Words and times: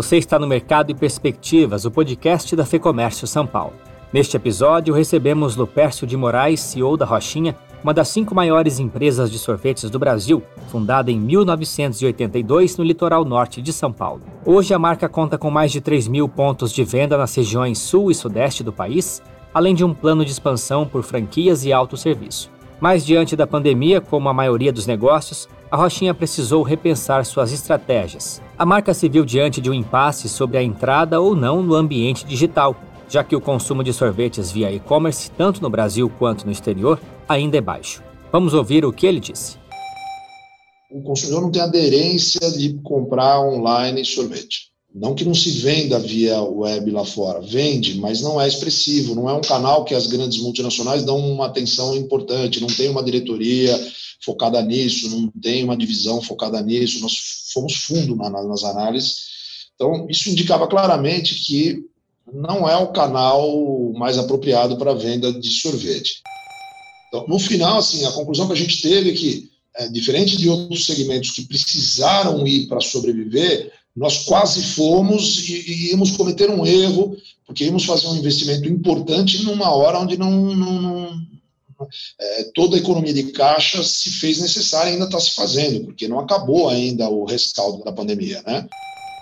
Você 0.00 0.16
está 0.16 0.38
no 0.38 0.46
Mercado 0.46 0.90
e 0.90 0.94
Perspectivas, 0.94 1.84
o 1.84 1.90
podcast 1.90 2.56
da 2.56 2.64
FEComércio 2.64 3.26
São 3.26 3.46
Paulo. 3.46 3.74
Neste 4.10 4.34
episódio, 4.34 4.94
recebemos 4.94 5.56
Lupércio 5.56 6.06
de 6.06 6.16
Moraes, 6.16 6.58
CEO 6.60 6.96
da 6.96 7.04
Rochinha, 7.04 7.54
uma 7.84 7.92
das 7.92 8.08
cinco 8.08 8.34
maiores 8.34 8.78
empresas 8.78 9.30
de 9.30 9.38
sorvetes 9.38 9.90
do 9.90 9.98
Brasil, 9.98 10.42
fundada 10.68 11.10
em 11.10 11.20
1982 11.20 12.78
no 12.78 12.82
litoral 12.82 13.26
norte 13.26 13.60
de 13.60 13.74
São 13.74 13.92
Paulo. 13.92 14.22
Hoje, 14.42 14.72
a 14.72 14.78
marca 14.78 15.06
conta 15.06 15.36
com 15.36 15.50
mais 15.50 15.70
de 15.70 15.82
3 15.82 16.08
mil 16.08 16.26
pontos 16.26 16.72
de 16.72 16.82
venda 16.82 17.18
nas 17.18 17.34
regiões 17.34 17.78
sul 17.78 18.10
e 18.10 18.14
sudeste 18.14 18.64
do 18.64 18.72
país, 18.72 19.20
além 19.52 19.74
de 19.74 19.84
um 19.84 19.92
plano 19.92 20.24
de 20.24 20.30
expansão 20.30 20.86
por 20.86 21.02
franquias 21.02 21.62
e 21.66 21.74
autosserviço. 21.74 22.50
Mas, 22.80 23.04
diante 23.04 23.36
da 23.36 23.46
pandemia, 23.46 24.00
como 24.00 24.30
a 24.30 24.32
maioria 24.32 24.72
dos 24.72 24.86
negócios, 24.86 25.46
a 25.70 25.76
Rochinha 25.76 26.12
precisou 26.12 26.62
repensar 26.62 27.24
suas 27.24 27.52
estratégias. 27.52 28.42
A 28.58 28.66
marca 28.66 28.92
se 28.92 29.08
viu 29.08 29.24
diante 29.24 29.60
de 29.60 29.70
um 29.70 29.74
impasse 29.74 30.28
sobre 30.28 30.58
a 30.58 30.62
entrada 30.62 31.20
ou 31.20 31.36
não 31.36 31.62
no 31.62 31.74
ambiente 31.74 32.26
digital, 32.26 32.74
já 33.08 33.22
que 33.22 33.36
o 33.36 33.40
consumo 33.40 33.84
de 33.84 33.92
sorvetes 33.92 34.50
via 34.50 34.72
e-commerce, 34.72 35.30
tanto 35.30 35.62
no 35.62 35.70
Brasil 35.70 36.10
quanto 36.18 36.44
no 36.44 36.50
exterior, 36.50 37.00
ainda 37.28 37.56
é 37.56 37.60
baixo. 37.60 38.02
Vamos 38.32 38.52
ouvir 38.52 38.84
o 38.84 38.92
que 38.92 39.06
ele 39.06 39.20
disse. 39.20 39.58
O 40.90 41.02
consumidor 41.02 41.42
não 41.42 41.52
tem 41.52 41.62
aderência 41.62 42.50
de 42.50 42.74
comprar 42.82 43.40
online 43.40 44.04
sorvete. 44.04 44.70
Não 44.92 45.14
que 45.14 45.24
não 45.24 45.34
se 45.34 45.52
venda 45.52 46.00
via 46.00 46.42
web 46.42 46.90
lá 46.90 47.04
fora, 47.04 47.40
vende, 47.40 48.00
mas 48.00 48.20
não 48.20 48.40
é 48.40 48.48
expressivo, 48.48 49.14
não 49.14 49.30
é 49.30 49.32
um 49.32 49.40
canal 49.40 49.84
que 49.84 49.94
as 49.94 50.08
grandes 50.08 50.42
multinacionais 50.42 51.04
dão 51.04 51.16
uma 51.16 51.46
atenção 51.46 51.94
importante, 51.94 52.60
não 52.60 52.66
tem 52.66 52.88
uma 52.88 53.04
diretoria 53.04 53.78
focada 54.22 54.60
nisso, 54.62 55.10
não 55.10 55.28
tem 55.40 55.64
uma 55.64 55.76
divisão 55.76 56.20
focada 56.20 56.60
nisso, 56.62 57.00
nós 57.00 57.16
fomos 57.52 57.74
fundo 57.74 58.14
na, 58.16 58.30
nas 58.30 58.64
análises. 58.64 59.30
Então, 59.74 60.06
isso 60.10 60.28
indicava 60.28 60.68
claramente 60.68 61.34
que 61.36 61.84
não 62.32 62.68
é 62.68 62.76
o 62.76 62.92
canal 62.92 63.92
mais 63.94 64.18
apropriado 64.18 64.76
para 64.76 64.94
venda 64.94 65.32
de 65.32 65.50
sorvete. 65.50 66.22
Então, 67.08 67.26
no 67.26 67.38
final, 67.38 67.78
assim, 67.78 68.04
a 68.04 68.12
conclusão 68.12 68.46
que 68.46 68.52
a 68.52 68.56
gente 68.56 68.82
teve 68.82 69.10
é 69.10 69.14
que, 69.14 69.50
é, 69.76 69.88
diferente 69.88 70.36
de 70.36 70.48
outros 70.48 70.86
segmentos 70.86 71.30
que 71.30 71.46
precisaram 71.46 72.46
ir 72.46 72.68
para 72.68 72.80
sobreviver, 72.80 73.72
nós 73.96 74.24
quase 74.24 74.62
fomos 74.62 75.48
e, 75.48 75.54
e 75.54 75.90
íamos 75.90 76.12
cometer 76.12 76.48
um 76.50 76.64
erro, 76.64 77.16
porque 77.44 77.64
íamos 77.64 77.84
fazer 77.84 78.06
um 78.06 78.16
investimento 78.16 78.68
importante 78.68 79.42
numa 79.42 79.74
hora 79.74 79.98
onde 79.98 80.16
não, 80.16 80.54
não 80.54 81.26
é, 82.20 82.44
toda 82.54 82.76
a 82.76 82.78
economia 82.78 83.12
de 83.12 83.32
caixa 83.32 83.82
se 83.82 84.10
fez 84.10 84.40
necessária 84.40 84.90
e 84.90 84.92
ainda 84.94 85.06
está 85.06 85.20
se 85.20 85.34
fazendo, 85.34 85.84
porque 85.84 86.08
não 86.08 86.20
acabou 86.20 86.68
ainda 86.68 87.08
o 87.08 87.24
rescaldo 87.24 87.84
da 87.84 87.92
pandemia, 87.92 88.42
né? 88.46 88.66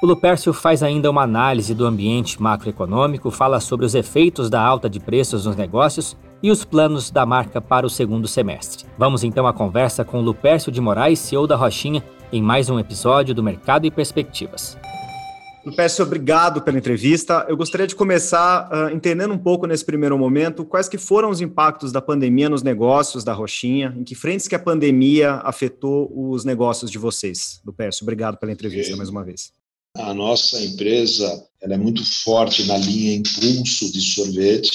O 0.01 0.07
Lupércio 0.07 0.53
faz 0.53 0.81
ainda 0.81 1.11
uma 1.11 1.23
análise 1.23 1.75
do 1.75 1.85
ambiente 1.85 2.41
macroeconômico, 2.41 3.33
fala 3.33 3.59
sobre 3.59 3.85
os 3.85 3.97
efeitos 3.97 4.49
da 4.49 4.63
alta 4.63 4.89
de 4.89 5.01
preços 5.01 5.45
nos 5.45 5.57
negócios 5.57 6.17
e 6.41 6.53
os 6.53 6.65
planos 6.65 7.11
da 7.11 7.27
marca 7.27 7.61
para 7.61 7.85
o 7.85 7.91
segundo 7.91 8.29
semestre. 8.29 8.85
Vamos 8.97 9.25
então 9.25 9.45
à 9.45 9.53
conversa 9.53 10.05
com 10.05 10.21
Lupércio 10.21 10.71
de 10.71 10.81
Moraes, 10.81 11.19
CEO 11.19 11.49
da 11.49 11.57
Rochinha, 11.57 12.05
em 12.33 12.41
mais 12.41 12.71
um 12.71 12.79
episódio 12.79 13.35
do 13.35 13.43
Mercado 13.43 13.87
e 13.87 13.91
Perspectivas. 13.91 14.79
Peço 15.75 16.03
obrigado 16.03 16.63
pela 16.63 16.79
entrevista. 16.79 17.45
Eu 17.49 17.57
gostaria 17.57 17.87
de 17.87 17.95
começar 17.95 18.69
uh, 18.71 18.95
entendendo 18.95 19.33
um 19.33 19.39
pouco 19.39 19.67
nesse 19.67 19.85
primeiro 19.85 20.19
momento 20.19 20.65
quais 20.65 20.89
que 20.89 20.99
foram 20.99 21.31
os 21.31 21.41
impactos 21.41 21.93
da 21.93 22.01
pandemia 22.01 22.49
nos 22.49 22.63
negócios 22.63 23.25
da 23.25 23.33
Roxinha, 23.33 23.95
em 23.97 24.05
que 24.05 24.15
frentes 24.15 24.47
que 24.49 24.55
a 24.55 24.59
pandemia 24.59 25.35
afetou 25.45 26.13
os 26.15 26.45
negócios 26.45 26.91
de 26.91 26.99
vocês. 26.99 27.61
Lupércio, 27.65 28.05
obrigado 28.05 28.37
pela 28.39 28.53
entrevista 28.53 28.97
mais 28.97 29.09
uma 29.09 29.25
vez. 29.25 29.53
A 29.97 30.15
nossa 30.15 30.63
empresa 30.63 31.45
ela 31.61 31.75
é 31.75 31.79
muito 31.79 32.05
forte 32.05 32.65
na 32.65 32.77
linha 32.79 33.17
impulso 33.17 33.93
de 33.93 34.01
sorvete, 34.01 34.71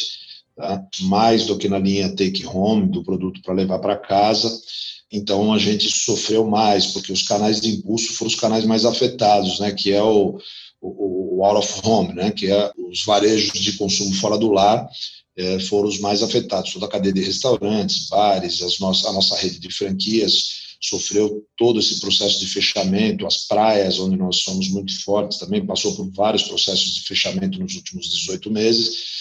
tá? 0.55 0.83
mais 1.01 1.45
do 1.45 1.57
que 1.57 1.69
na 1.69 1.79
linha 1.79 2.09
take 2.15 2.45
home, 2.45 2.87
do 2.87 3.03
produto 3.03 3.41
para 3.41 3.53
levar 3.53 3.79
para 3.79 3.95
casa. 3.95 4.49
Então 5.11 5.53
a 5.53 5.59
gente 5.59 5.89
sofreu 5.89 6.45
mais, 6.45 6.87
porque 6.87 7.13
os 7.13 7.21
canais 7.21 7.61
de 7.61 7.69
impulso 7.69 8.13
foram 8.13 8.29
os 8.29 8.35
canais 8.35 8.65
mais 8.65 8.83
afetados, 8.83 9.59
né? 9.59 9.71
que 9.71 9.91
é 9.91 10.01
o, 10.01 10.39
o, 10.83 11.37
o 11.39 11.45
out 11.45 11.57
of 11.57 11.81
home, 11.83 12.13
né? 12.13 12.31
que 12.31 12.51
é 12.51 12.71
os 12.77 13.05
varejos 13.05 13.59
de 13.59 13.73
consumo 13.73 14.13
fora 14.15 14.37
do 14.37 14.51
lar, 14.51 14.87
é, 15.35 15.59
foram 15.59 15.87
os 15.87 15.99
mais 15.99 16.21
afetados. 16.21 16.73
Toda 16.73 16.85
a 16.85 16.89
cadeia 16.89 17.13
de 17.13 17.23
restaurantes, 17.23 18.09
bares, 18.09 18.61
as 18.61 18.79
nossas, 18.79 19.05
a 19.05 19.13
nossa 19.13 19.35
rede 19.37 19.59
de 19.59 19.71
franquias 19.71 20.63
sofreu 20.81 21.45
todo 21.57 21.79
esse 21.79 22.01
processo 22.01 22.41
de 22.41 22.47
fechamento, 22.47 23.25
as 23.25 23.47
praias, 23.47 23.99
onde 23.99 24.17
nós 24.17 24.37
somos 24.37 24.67
muito 24.67 25.01
fortes, 25.01 25.37
também 25.37 25.65
passou 25.65 25.95
por 25.95 26.11
vários 26.11 26.43
processos 26.43 26.95
de 26.95 27.03
fechamento 27.03 27.57
nos 27.57 27.75
últimos 27.75 28.09
18 28.09 28.51
meses, 28.51 29.13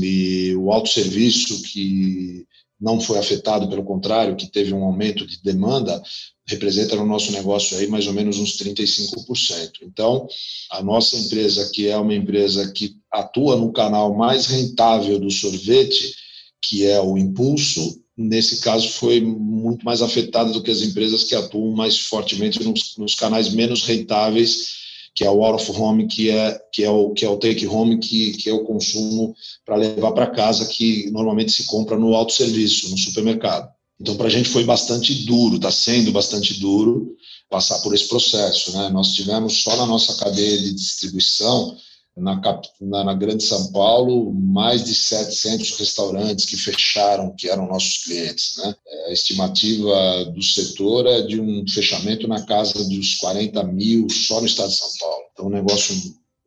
e 0.00 0.54
o 0.54 0.70
autosserviço, 0.72 1.60
que 1.62 2.46
não 2.80 3.00
foi 3.00 3.18
afetado, 3.18 3.68
pelo 3.68 3.84
contrário, 3.84 4.36
que 4.36 4.46
teve 4.46 4.72
um 4.74 4.84
aumento 4.84 5.26
de 5.26 5.42
demanda, 5.42 6.02
representa 6.46 6.94
no 6.96 7.06
nosso 7.06 7.32
negócio 7.32 7.76
aí 7.76 7.86
mais 7.88 8.06
ou 8.06 8.12
menos 8.12 8.38
uns 8.38 8.56
35%. 8.56 9.82
Então, 9.82 10.26
a 10.70 10.82
nossa 10.82 11.16
empresa, 11.16 11.70
que 11.72 11.88
é 11.88 11.96
uma 11.96 12.14
empresa 12.14 12.70
que 12.72 12.96
atua 13.10 13.56
no 13.56 13.72
canal 13.72 14.14
mais 14.14 14.46
rentável 14.46 15.18
do 15.18 15.30
sorvete, 15.30 16.14
que 16.62 16.86
é 16.86 17.00
o 17.00 17.16
Impulso, 17.16 18.00
nesse 18.16 18.60
caso 18.60 18.88
foi 18.88 19.20
muito 19.20 19.84
mais 19.84 20.02
afetada 20.02 20.52
do 20.52 20.62
que 20.62 20.70
as 20.70 20.82
empresas 20.82 21.24
que 21.24 21.34
atuam 21.34 21.72
mais 21.72 21.98
fortemente 21.98 22.62
nos, 22.62 22.96
nos 22.96 23.14
canais 23.14 23.52
menos 23.52 23.82
rentáveis, 23.82 24.85
que 25.16 25.24
é 25.24 25.30
o 25.30 25.42
out 25.42 25.70
of 25.70 25.80
home, 25.80 26.06
que 26.06 26.30
é 26.30 26.60
que 26.70 26.84
é 26.84 26.90
o 26.90 27.10
que 27.10 27.24
é 27.24 27.28
o 27.28 27.38
take 27.38 27.66
home, 27.66 27.98
que, 27.98 28.32
que 28.32 28.50
é 28.50 28.52
o 28.52 28.64
consumo 28.64 29.34
para 29.64 29.74
levar 29.74 30.12
para 30.12 30.26
casa, 30.26 30.66
que 30.66 31.10
normalmente 31.10 31.50
se 31.52 31.64
compra 31.64 31.98
no 31.98 32.14
autosserviço, 32.14 32.90
no 32.90 32.98
supermercado. 32.98 33.68
Então, 33.98 34.14
para 34.14 34.26
a 34.26 34.30
gente 34.30 34.50
foi 34.50 34.62
bastante 34.62 35.24
duro, 35.24 35.56
está 35.56 35.70
sendo 35.70 36.12
bastante 36.12 36.60
duro 36.60 37.16
passar 37.48 37.78
por 37.78 37.94
esse 37.94 38.06
processo. 38.06 38.72
Né? 38.76 38.90
Nós 38.90 39.14
tivemos 39.14 39.62
só 39.62 39.74
na 39.76 39.86
nossa 39.86 40.22
cadeia 40.22 40.58
de 40.58 40.74
distribuição 40.74 41.74
na, 42.16 42.40
na, 42.80 43.04
na, 43.04 43.14
Grande 43.14 43.44
São 43.44 43.70
Paulo, 43.72 44.32
mais 44.32 44.84
de 44.84 44.94
700 44.94 45.78
restaurantes 45.78 46.46
que 46.46 46.56
fecharam, 46.56 47.34
que 47.36 47.48
eram 47.48 47.66
nossos 47.66 48.04
clientes. 48.04 48.56
Né? 48.56 48.74
A 49.08 49.12
estimativa 49.12 50.24
do 50.26 50.42
setor 50.42 51.06
é 51.06 51.22
de 51.22 51.38
um 51.38 51.66
fechamento 51.68 52.26
na 52.26 52.42
casa 52.46 52.82
dos 52.88 53.16
40 53.16 53.62
mil 53.64 54.08
só 54.08 54.40
no 54.40 54.46
estado 54.46 54.70
de 54.70 54.76
São 54.76 54.88
Paulo. 54.98 55.24
Então, 55.32 55.46
um 55.46 55.50
negócio 55.50 55.94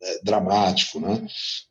é, 0.02 0.24
dramático. 0.24 1.00
Né? 1.00 1.28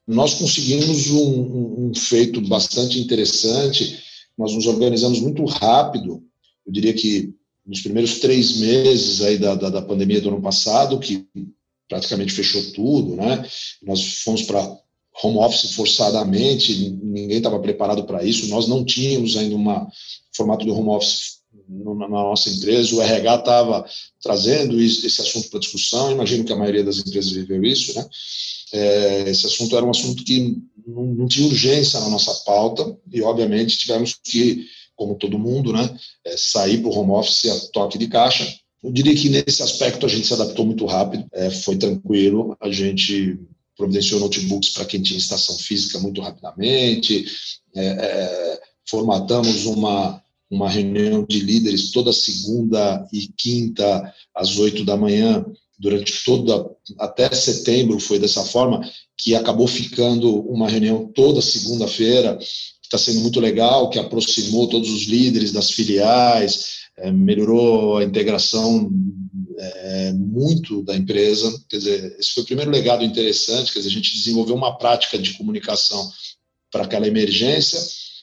Nós 0.07 0.35
conseguimos 0.35 1.11
um, 1.11 1.89
um 1.89 1.95
feito 1.95 2.41
bastante 2.43 3.01
interessante, 3.01 3.99
nós 4.37 4.55
nos 4.55 4.67
organizamos 4.67 5.21
muito 5.21 5.45
rápido, 5.45 6.23
eu 6.65 6.73
diria 6.73 6.95
que 6.95 7.35
nos 7.67 7.81
primeiros 7.81 8.21
três 8.21 8.59
meses 8.59 9.21
aí 9.21 9.37
da, 9.37 9.55
da, 9.55 9.69
da 9.69 9.83
pandemia 9.83 10.21
do 10.21 10.29
ano 10.29 10.41
passado, 10.41 10.99
que 10.99 11.27
praticamente 11.89 12.33
fechou 12.33 12.63
tudo, 12.73 13.17
né? 13.17 13.49
Nós 13.83 14.21
fomos 14.23 14.43
para 14.43 14.79
home 15.23 15.39
office 15.39 15.73
forçadamente, 15.73 16.91
ninguém 17.03 17.39
estava 17.39 17.59
preparado 17.59 18.05
para 18.05 18.23
isso, 18.23 18.49
nós 18.49 18.69
não 18.69 18.85
tínhamos 18.85 19.37
ainda 19.37 19.57
um 19.57 19.87
formato 20.33 20.65
de 20.65 20.71
home 20.71 20.91
office 20.91 21.39
na 21.69 22.09
nossa 22.09 22.51
empresa, 22.51 22.95
o 22.95 23.03
RH 23.03 23.35
estava 23.35 23.85
trazendo 24.23 24.81
esse 24.81 25.21
assunto 25.21 25.51
para 25.51 25.61
discussão, 25.61 26.13
imagino 26.13 26.45
que 26.45 26.53
a 26.53 26.57
maioria 26.57 26.85
das 26.85 26.99
empresas 26.99 27.33
viveu 27.33 27.65
isso, 27.65 27.95
né? 27.95 28.07
É, 28.73 29.31
esse 29.31 29.47
assunto 29.47 29.77
era 29.77 29.85
um 29.85 29.91
assunto 29.91 30.23
que 30.25 30.59
não, 30.87 31.27
tinha 31.27 31.47
urgência 31.47 32.01
na 32.01 32.09
nossa 32.09 32.33
pauta 32.45 32.97
e, 33.11 33.23
obviamente, 33.23 33.79
tivemos 33.79 34.15
que, 34.23 34.67
como 34.95 35.17
todo 35.17 35.39
mundo, 35.39 35.73
né, 35.73 35.99
é, 36.25 36.37
sair 36.37 36.79
para 36.79 36.91
o 36.91 36.99
home 36.99 37.13
office 37.13 37.47
a 37.47 37.73
toque 37.73 37.97
de 37.99 38.09
caixa 38.09 38.47
eu 38.83 38.93
diria 38.93 39.15
que 39.15 39.29
nesse 39.29 39.63
aspecto 39.63 40.07
a 40.07 40.09
gente 40.09 40.27
se 40.27 40.33
adaptou 40.33 40.65
muito 40.65 40.87
rápido, 40.87 41.27
é, 41.33 41.51
foi 41.51 41.77
tranquilo, 41.77 42.57
a 42.61 42.71
gente 42.71 43.39
providenciou 43.77 44.21
notebooks 44.21 44.71
para 44.71 44.85
quem 44.85 45.01
tinha 45.01 45.19
estação 45.19 45.57
física 45.57 45.99
muito 45.99 46.21
rapidamente, 46.21 47.25
é, 47.75 47.87
é, 47.87 48.61
formatamos 48.89 49.67
uma, 49.67 50.23
uma 50.51 50.69
reunião 50.69 51.25
de 51.29 51.41
líderes 51.41 51.91
toda 51.91 52.13
segunda 52.13 53.07
e 53.13 53.29
quinta 53.29 54.13
às 54.35 54.59
oito 54.59 54.85
da 54.85 54.97
manhã, 54.97 55.45
durante 55.79 56.25
toda, 56.25 56.69
até 56.99 57.33
setembro 57.33 58.01
foi 58.01 58.19
dessa 58.19 58.45
forma, 58.45 58.81
que 59.17 59.35
acabou 59.35 59.69
ficando 59.69 60.41
uma 60.41 60.69
reunião 60.69 61.07
toda 61.15 61.41
segunda-feira, 61.41 62.37
que 62.37 62.47
está 62.85 62.99
sendo 62.99 63.21
muito 63.21 63.39
legal, 63.39 63.89
que 63.91 63.99
aproximou 63.99 64.67
todos 64.69 64.91
os 64.91 65.03
líderes 65.03 65.53
das 65.53 65.71
filiais, 65.71 66.88
é, 66.99 67.11
melhorou 67.11 67.99
a 67.99 68.05
integração 68.05 68.91
é, 69.59 70.13
muito 70.13 70.83
da 70.83 70.97
empresa. 70.97 71.53
Quer 71.69 71.79
dizer, 71.79 72.17
esse 72.19 72.33
foi 72.33 72.43
o 72.43 72.47
primeiro 72.47 72.71
legado 72.71 73.05
interessante. 73.05 73.73
Quer 73.73 73.81
dizer, 73.81 73.91
a 73.91 73.95
gente 73.95 74.15
desenvolveu 74.15 74.55
uma 74.55 74.77
prática 74.79 75.19
de 75.19 75.35
comunicação 75.35 76.11
para 76.71 76.85
aquela 76.85 77.07
emergência, 77.07 77.81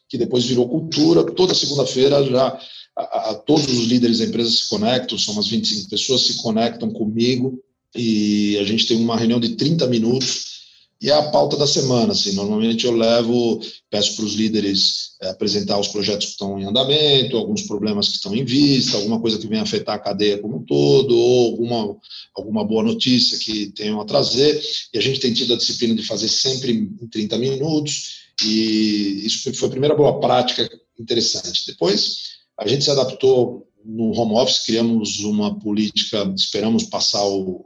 que 0.07 0.17
depois 0.17 0.45
virou 0.45 0.69
cultura. 0.69 1.23
Toda 1.23 1.53
segunda-feira 1.53 2.23
já 2.23 2.59
a, 2.95 3.31
a, 3.31 3.35
todos 3.35 3.67
os 3.67 3.85
líderes 3.87 4.19
da 4.19 4.25
empresa 4.25 4.49
se 4.49 4.69
conectam, 4.69 5.17
são 5.17 5.33
umas 5.33 5.47
25 5.47 5.89
pessoas, 5.89 6.21
se 6.21 6.35
conectam 6.35 6.89
comigo 6.89 7.61
e 7.93 8.57
a 8.59 8.63
gente 8.63 8.85
tem 8.85 8.97
uma 8.97 9.17
reunião 9.17 9.39
de 9.39 9.55
30 9.55 9.87
minutos 9.87 10.54
e 11.01 11.09
é 11.09 11.13
a 11.13 11.29
pauta 11.29 11.57
da 11.57 11.67
semana. 11.67 12.13
Assim, 12.13 12.33
normalmente 12.33 12.85
eu 12.85 12.95
levo, 12.95 13.59
peço 13.89 14.15
para 14.15 14.25
os 14.25 14.33
líderes 14.33 15.15
é, 15.21 15.29
apresentar 15.29 15.79
os 15.79 15.89
projetos 15.89 16.27
que 16.27 16.31
estão 16.31 16.59
em 16.59 16.65
andamento, 16.65 17.37
alguns 17.37 17.63
problemas 17.63 18.09
que 18.09 18.15
estão 18.15 18.35
em 18.35 18.45
vista, 18.45 18.97
alguma 18.97 19.19
coisa 19.19 19.37
que 19.37 19.47
venha 19.47 19.61
afetar 19.61 19.95
a 19.95 19.99
cadeia 19.99 20.37
como 20.37 20.57
um 20.57 20.65
todo, 20.65 21.17
ou 21.17 21.51
alguma, 21.51 21.97
alguma 22.35 22.63
boa 22.63 22.83
notícia 22.83 23.37
que 23.37 23.71
tenham 23.71 23.99
a 23.99 24.05
trazer. 24.05 24.61
E 24.93 24.97
a 24.97 25.01
gente 25.01 25.19
tem 25.19 25.33
tido 25.33 25.53
a 25.53 25.57
disciplina 25.57 25.93
de 25.95 26.03
fazer 26.03 26.27
sempre 26.27 26.71
em 26.71 27.07
30 27.07 27.37
minutos, 27.37 28.25
e 28.43 29.25
isso 29.25 29.53
foi 29.53 29.67
a 29.67 29.71
primeira 29.71 29.95
boa 29.95 30.19
prática 30.19 30.69
interessante. 30.99 31.65
Depois, 31.67 32.35
a 32.57 32.67
gente 32.67 32.83
se 32.83 32.91
adaptou 32.91 33.67
no 33.83 34.11
home 34.17 34.33
office, 34.33 34.65
criamos 34.65 35.19
uma 35.19 35.59
política, 35.59 36.33
esperamos 36.35 36.85
passar 36.85 37.23
o, 37.23 37.63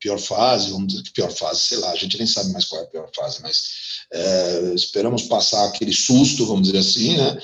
pior 0.00 0.18
fase, 0.18 0.70
vamos 0.70 0.88
dizer 0.88 1.02
que 1.02 1.12
pior 1.12 1.30
fase, 1.30 1.60
sei 1.60 1.78
lá, 1.78 1.90
a 1.92 1.96
gente 1.96 2.16
nem 2.18 2.26
sabe 2.26 2.50
mais 2.52 2.64
qual 2.64 2.80
é 2.80 2.84
a 2.84 2.88
pior 2.88 3.10
fase, 3.14 3.40
mas 3.42 3.62
é, 4.12 4.72
esperamos 4.74 5.22
passar 5.22 5.66
aquele 5.66 5.92
susto, 5.92 6.46
vamos 6.46 6.66
dizer 6.66 6.78
assim, 6.78 7.16
né? 7.16 7.38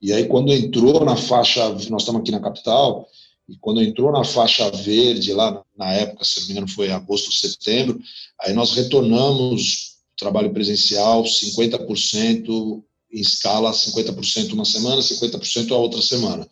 E 0.00 0.12
aí, 0.12 0.26
quando 0.26 0.52
entrou 0.52 1.04
na 1.04 1.16
faixa, 1.16 1.68
nós 1.68 2.02
estamos 2.02 2.20
aqui 2.20 2.32
na 2.32 2.40
capital, 2.40 3.08
e 3.48 3.56
quando 3.56 3.80
entrou 3.80 4.10
na 4.10 4.24
faixa 4.24 4.68
verde, 4.70 5.32
lá 5.32 5.62
na 5.76 5.92
época, 5.92 6.24
se 6.24 6.40
não 6.40 6.46
me 6.46 6.52
engano, 6.52 6.68
foi 6.68 6.90
agosto, 6.90 7.32
setembro, 7.32 8.00
aí 8.40 8.52
nós 8.52 8.72
retornamos 8.72 9.92
trabalho 10.18 10.52
presencial 10.52 11.22
50% 11.22 12.82
em 13.12 13.20
escala, 13.20 13.70
50% 13.72 14.52
uma 14.52 14.64
semana, 14.64 15.00
50% 15.00 15.72
a 15.72 15.76
outra 15.76 16.00
semana 16.00 16.48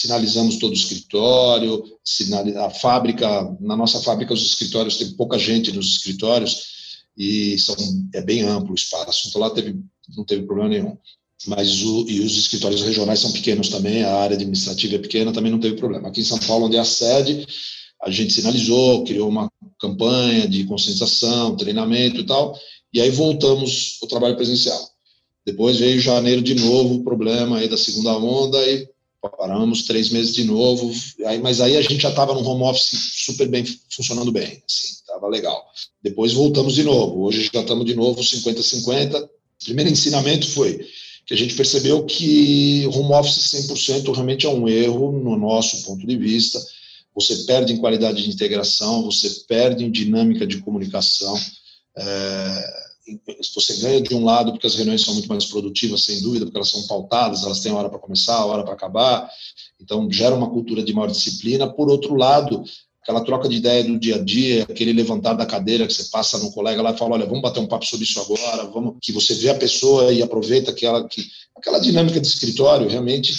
sinalizamos 0.00 0.58
todo 0.58 0.72
o 0.72 0.76
escritório, 0.76 1.82
a 2.56 2.70
fábrica, 2.70 3.56
na 3.60 3.76
nossa 3.76 4.00
fábrica 4.00 4.34
os 4.34 4.44
escritórios 4.44 4.98
tem 4.98 5.12
pouca 5.12 5.38
gente 5.38 5.72
nos 5.72 5.86
escritórios 5.86 7.06
e 7.16 7.58
são, 7.58 7.74
é 8.14 8.20
bem 8.20 8.42
amplo 8.42 8.72
o 8.72 8.74
espaço, 8.74 9.28
então 9.28 9.40
lá 9.40 9.48
teve, 9.48 9.80
não 10.14 10.24
teve 10.24 10.42
problema 10.42 10.68
nenhum. 10.68 10.98
Mas 11.46 11.82
o, 11.82 12.06
e 12.08 12.20
os 12.20 12.36
escritórios 12.36 12.82
regionais 12.82 13.20
são 13.20 13.32
pequenos 13.32 13.68
também, 13.68 14.02
a 14.02 14.16
área 14.16 14.36
administrativa 14.36 14.96
é 14.96 14.98
pequena, 14.98 15.32
também 15.32 15.52
não 15.52 15.60
teve 15.60 15.76
problema. 15.76 16.08
Aqui 16.08 16.20
em 16.20 16.24
São 16.24 16.38
Paulo, 16.40 16.66
onde 16.66 16.76
é 16.76 16.80
a 16.80 16.84
sede, 16.84 17.46
a 18.02 18.10
gente 18.10 18.34
sinalizou, 18.34 19.04
criou 19.04 19.28
uma 19.28 19.50
campanha 19.80 20.46
de 20.46 20.64
conscientização, 20.64 21.56
treinamento 21.56 22.20
e 22.20 22.26
tal, 22.26 22.58
e 22.92 23.00
aí 23.00 23.10
voltamos 23.10 23.98
ao 24.02 24.08
trabalho 24.08 24.36
presencial. 24.36 24.78
Depois 25.44 25.78
veio 25.78 26.00
janeiro 26.00 26.42
de 26.42 26.54
novo 26.54 26.96
o 26.96 27.04
problema 27.04 27.58
aí 27.58 27.68
da 27.68 27.78
segunda 27.78 28.16
onda 28.18 28.58
e 28.68 28.88
paramos 29.28 29.82
três 29.82 30.10
meses 30.10 30.34
de 30.34 30.44
novo, 30.44 30.92
aí, 31.24 31.38
mas 31.38 31.60
aí 31.60 31.76
a 31.76 31.82
gente 31.82 32.02
já 32.02 32.10
estava 32.10 32.34
no 32.34 32.46
home 32.46 32.64
office 32.64 32.90
super 33.24 33.48
bem, 33.48 33.64
funcionando 33.90 34.32
bem, 34.32 34.62
assim, 34.66 34.88
estava 35.00 35.28
legal. 35.28 35.64
Depois 36.02 36.32
voltamos 36.32 36.74
de 36.74 36.82
novo, 36.82 37.22
hoje 37.22 37.50
já 37.52 37.60
estamos 37.60 37.84
de 37.84 37.94
novo 37.94 38.20
50-50. 38.20 39.24
O 39.24 39.64
primeiro 39.64 39.90
ensinamento 39.90 40.48
foi 40.48 40.86
que 41.26 41.34
a 41.34 41.36
gente 41.36 41.54
percebeu 41.54 42.04
que 42.04 42.86
home 42.86 43.12
office 43.12 43.52
100% 43.68 44.12
realmente 44.12 44.46
é 44.46 44.48
um 44.48 44.68
erro 44.68 45.10
no 45.10 45.36
nosso 45.36 45.82
ponto 45.84 46.06
de 46.06 46.16
vista, 46.16 46.64
você 47.14 47.34
perde 47.44 47.72
em 47.72 47.78
qualidade 47.78 48.22
de 48.22 48.30
integração, 48.30 49.02
você 49.02 49.28
perde 49.48 49.84
em 49.84 49.90
dinâmica 49.90 50.46
de 50.46 50.58
comunicação, 50.58 51.34
é, 51.96 52.85
você 53.54 53.76
ganha 53.76 54.00
de 54.00 54.14
um 54.14 54.24
lado 54.24 54.52
porque 54.52 54.66
as 54.66 54.74
reuniões 54.74 55.02
são 55.02 55.14
muito 55.14 55.28
mais 55.28 55.44
produtivas, 55.44 56.04
sem 56.04 56.20
dúvida, 56.20 56.44
porque 56.44 56.58
elas 56.58 56.70
são 56.70 56.86
pautadas, 56.86 57.44
elas 57.44 57.60
têm 57.60 57.72
hora 57.72 57.88
para 57.88 57.98
começar, 57.98 58.44
hora 58.44 58.64
para 58.64 58.74
acabar, 58.74 59.28
então 59.80 60.10
gera 60.10 60.34
uma 60.34 60.50
cultura 60.50 60.82
de 60.82 60.92
maior 60.92 61.08
disciplina. 61.08 61.72
Por 61.72 61.88
outro 61.88 62.14
lado, 62.14 62.62
aquela 63.02 63.24
troca 63.24 63.48
de 63.48 63.56
ideia 63.56 63.84
do 63.84 63.98
dia 63.98 64.16
a 64.16 64.22
dia, 64.22 64.64
aquele 64.64 64.92
levantar 64.92 65.34
da 65.34 65.46
cadeira 65.46 65.86
que 65.86 65.92
você 65.92 66.04
passa 66.10 66.38
no 66.38 66.50
colega 66.50 66.82
lá 66.82 66.90
e 66.90 66.98
fala, 66.98 67.14
olha, 67.14 67.26
vamos 67.26 67.42
bater 67.42 67.60
um 67.60 67.68
papo 67.68 67.86
sobre 67.86 68.04
isso 68.04 68.20
agora, 68.20 68.64
vamos 68.64 68.96
que 69.00 69.12
você 69.12 69.34
vê 69.34 69.50
a 69.50 69.54
pessoa 69.54 70.12
e 70.12 70.22
aproveita 70.22 70.72
que 70.72 70.84
ela 70.84 71.06
que 71.06 71.24
aquela 71.56 71.78
dinâmica 71.78 72.20
de 72.20 72.26
escritório 72.26 72.88
realmente 72.88 73.32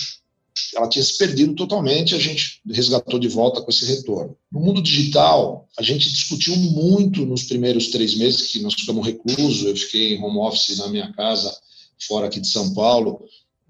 ela 0.76 0.88
tinha 0.88 1.04
se 1.04 1.18
perdido 1.18 1.54
totalmente, 1.54 2.16
a 2.16 2.20
gente 2.20 2.62
resgatou 2.70 3.20
de 3.20 3.28
volta 3.28 3.62
com 3.62 3.70
esse 3.70 3.86
retorno. 3.86 4.36
No 4.52 4.60
mundo 4.60 4.82
digital, 4.82 5.68
a 5.78 5.84
gente 5.84 6.10
discutiu 6.10 6.56
muito 6.56 7.26
nos 7.26 7.44
primeiros 7.44 7.88
três 7.88 8.16
meses 8.16 8.52
que 8.52 8.60
nós 8.60 8.74
ficamos 8.74 9.06
reclusos, 9.06 9.66
eu 9.66 9.76
fiquei 9.76 10.16
em 10.16 10.24
home 10.24 10.40
office 10.40 10.78
na 10.78 10.88
minha 10.88 11.12
casa, 11.14 11.56
fora 12.08 12.28
aqui 12.28 12.40
de 12.40 12.48
São 12.48 12.74
Paulo, 12.74 13.24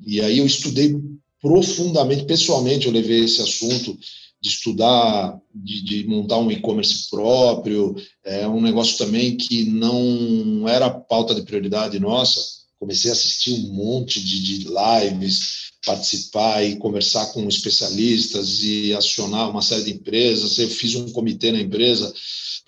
e 0.06 0.22
aí 0.22 0.38
eu 0.38 0.46
estudei 0.46 0.96
profundamente, 1.42 2.26
pessoalmente, 2.26 2.88
eu 2.88 2.92
levei 2.92 3.24
esse 3.24 3.42
assunto 3.42 3.98
de 4.40 4.50
estudar, 4.50 5.40
de, 5.54 5.84
de 5.84 6.08
montar 6.08 6.38
um 6.38 6.52
e-commerce 6.52 7.10
próprio, 7.10 7.96
é 8.24 8.48
um 8.48 8.62
negócio 8.62 8.98
também 8.98 9.36
que 9.36 9.64
não 9.66 10.68
era 10.68 10.90
pauta 10.90 11.34
de 11.34 11.42
prioridade 11.42 12.00
nossa. 12.00 12.57
Comecei 12.80 13.10
a 13.10 13.14
assistir 13.14 13.54
um 13.54 13.74
monte 13.74 14.24
de, 14.24 14.42
de 14.42 14.68
lives, 14.68 15.72
participar 15.86 16.64
e 16.64 16.76
conversar 16.76 17.28
com 17.28 17.48
especialistas 17.48 18.62
e 18.64 18.94
acionar 18.94 19.50
uma 19.50 19.62
série 19.62 19.86
de 19.86 19.94
empresas. 19.94 20.60
Eu 20.60 20.70
fiz 20.70 20.96
um 20.96 21.12
comitê 21.12 21.52
na 21.52 21.60
empresa 21.62 22.14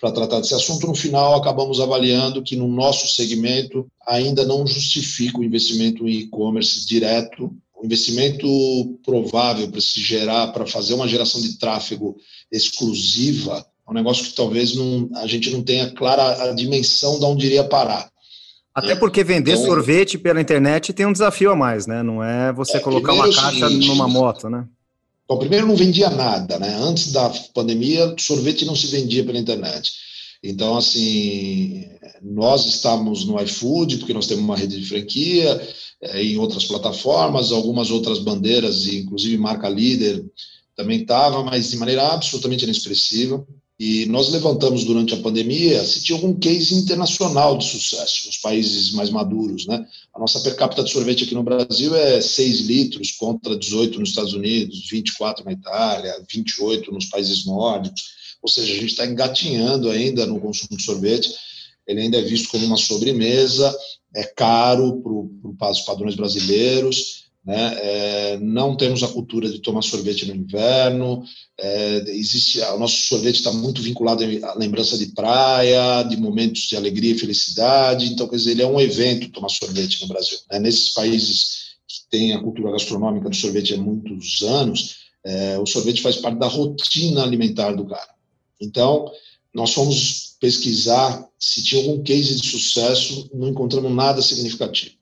para 0.00 0.10
tratar 0.10 0.40
desse 0.40 0.54
assunto. 0.54 0.86
No 0.86 0.94
final, 0.94 1.36
acabamos 1.36 1.80
avaliando 1.80 2.42
que 2.42 2.56
no 2.56 2.66
nosso 2.66 3.06
segmento 3.14 3.86
ainda 4.06 4.44
não 4.44 4.66
justifica 4.66 5.38
o 5.38 5.44
investimento 5.44 6.08
em 6.08 6.20
e-commerce 6.20 6.86
direto. 6.86 7.54
O 7.76 7.84
investimento 7.84 8.46
provável 9.04 9.70
para 9.70 9.80
se 9.80 10.00
gerar, 10.00 10.48
para 10.48 10.66
fazer 10.66 10.94
uma 10.94 11.06
geração 11.06 11.40
de 11.40 11.58
tráfego 11.58 12.16
exclusiva, 12.50 13.64
é 13.86 13.90
um 13.90 13.94
negócio 13.94 14.24
que 14.24 14.34
talvez 14.34 14.74
não, 14.74 15.10
a 15.16 15.26
gente 15.26 15.50
não 15.50 15.62
tenha 15.62 15.90
clara 15.90 16.50
a 16.50 16.52
dimensão 16.52 17.18
de 17.18 17.24
onde 17.24 17.46
iria 17.46 17.64
parar. 17.64 18.10
Até 18.74 18.94
porque 18.94 19.24
vender 19.24 19.52
então, 19.52 19.64
sorvete 19.64 20.16
pela 20.16 20.40
internet 20.40 20.92
tem 20.92 21.06
um 21.06 21.12
desafio 21.12 21.50
a 21.50 21.56
mais, 21.56 21.86
né? 21.86 22.02
Não 22.02 22.22
é 22.22 22.52
você 22.52 22.76
é, 22.76 22.80
colocar 22.80 23.12
uma 23.12 23.24
caixa 23.24 23.68
seguinte, 23.68 23.88
numa 23.88 24.06
moto, 24.06 24.48
né? 24.48 24.66
Bom, 25.28 25.38
primeiro 25.38 25.66
não 25.66 25.76
vendia 25.76 26.08
nada, 26.10 26.58
né? 26.58 26.76
Antes 26.76 27.12
da 27.12 27.30
pandemia, 27.54 28.14
sorvete 28.18 28.64
não 28.64 28.76
se 28.76 28.86
vendia 28.86 29.24
pela 29.24 29.38
internet. 29.38 29.92
Então, 30.42 30.76
assim, 30.76 31.84
nós 32.22 32.64
estamos 32.64 33.24
no 33.24 33.40
iFood, 33.42 33.98
porque 33.98 34.14
nós 34.14 34.26
temos 34.26 34.42
uma 34.42 34.56
rede 34.56 34.80
de 34.80 34.86
franquia, 34.88 35.60
é, 36.00 36.22
em 36.22 36.38
outras 36.38 36.64
plataformas, 36.64 37.52
algumas 37.52 37.90
outras 37.90 38.18
bandeiras, 38.18 38.86
inclusive 38.86 39.36
marca 39.36 39.68
líder 39.68 40.24
também 40.74 41.02
estava, 41.02 41.42
mas 41.44 41.70
de 41.70 41.76
maneira 41.76 42.08
absolutamente 42.08 42.64
inexpressiva. 42.64 43.46
E 43.82 44.04
nós 44.04 44.28
levantamos 44.28 44.84
durante 44.84 45.14
a 45.14 45.22
pandemia 45.22 45.82
se 45.82 46.02
tinha 46.02 46.18
algum 46.18 46.34
case 46.34 46.74
internacional 46.74 47.56
de 47.56 47.64
sucesso 47.64 48.26
nos 48.26 48.36
países 48.36 48.92
mais 48.92 49.08
maduros, 49.08 49.66
né? 49.66 49.88
A 50.12 50.18
nossa 50.18 50.38
per 50.40 50.54
capita 50.54 50.84
de 50.84 50.90
sorvete 50.90 51.24
aqui 51.24 51.34
no 51.34 51.42
Brasil 51.42 51.94
é 51.94 52.20
6 52.20 52.60
litros 52.60 53.12
contra 53.12 53.56
18 53.56 53.98
nos 53.98 54.10
Estados 54.10 54.34
Unidos, 54.34 54.86
24 54.90 55.46
na 55.46 55.52
Itália, 55.52 56.22
28 56.30 56.92
nos 56.92 57.06
países 57.06 57.46
nórdicos. 57.46 58.02
Ou 58.42 58.50
seja, 58.50 58.70
a 58.70 58.76
gente 58.76 58.90
está 58.90 59.06
engatinhando 59.06 59.88
ainda 59.88 60.26
no 60.26 60.38
consumo 60.38 60.76
de 60.76 60.82
sorvete. 60.82 61.32
Ele 61.86 62.02
ainda 62.02 62.18
é 62.18 62.22
visto 62.22 62.50
como 62.50 62.66
uma 62.66 62.76
sobremesa, 62.76 63.74
é 64.14 64.24
caro 64.24 65.02
para 65.58 65.70
os 65.70 65.80
padrões 65.80 66.16
brasileiros 66.16 67.29
né? 67.44 67.74
É, 67.80 68.38
não 68.38 68.76
temos 68.76 69.02
a 69.02 69.08
cultura 69.08 69.48
de 69.48 69.60
tomar 69.60 69.82
sorvete 69.82 70.26
no 70.26 70.34
inverno. 70.34 71.22
É, 71.58 72.04
existe 72.08 72.60
o 72.60 72.78
nosso 72.78 73.02
sorvete 73.02 73.36
está 73.36 73.52
muito 73.52 73.80
vinculado 73.80 74.22
à 74.44 74.54
lembrança 74.58 74.98
de 74.98 75.06
praia, 75.06 76.02
de 76.02 76.16
momentos 76.16 76.62
de 76.62 76.76
alegria 76.76 77.12
e 77.12 77.18
felicidade. 77.18 78.12
Então, 78.12 78.28
quer 78.28 78.36
dizer, 78.36 78.52
ele 78.52 78.62
é 78.62 78.66
um 78.66 78.80
evento 78.80 79.30
tomar 79.30 79.48
sorvete 79.48 80.02
no 80.02 80.08
Brasil. 80.08 80.38
Né? 80.50 80.58
Nesses 80.58 80.92
países 80.92 81.70
que 81.88 82.10
têm 82.10 82.32
a 82.34 82.42
cultura 82.42 82.72
gastronômica 82.72 83.30
do 83.30 83.36
sorvete 83.36 83.74
há 83.74 83.78
muitos 83.78 84.42
anos, 84.42 84.96
é, 85.24 85.58
o 85.58 85.66
sorvete 85.66 86.02
faz 86.02 86.16
parte 86.16 86.38
da 86.38 86.46
rotina 86.46 87.22
alimentar 87.22 87.72
do 87.72 87.86
cara. 87.86 88.14
Então, 88.60 89.10
nós 89.54 89.72
fomos 89.72 90.36
pesquisar 90.38 91.26
se 91.38 91.62
tinha 91.62 91.80
algum 91.82 92.02
case 92.02 92.38
de 92.38 92.46
sucesso, 92.46 93.30
não 93.32 93.48
encontramos 93.48 93.90
nada 93.92 94.20
significativo. 94.20 94.99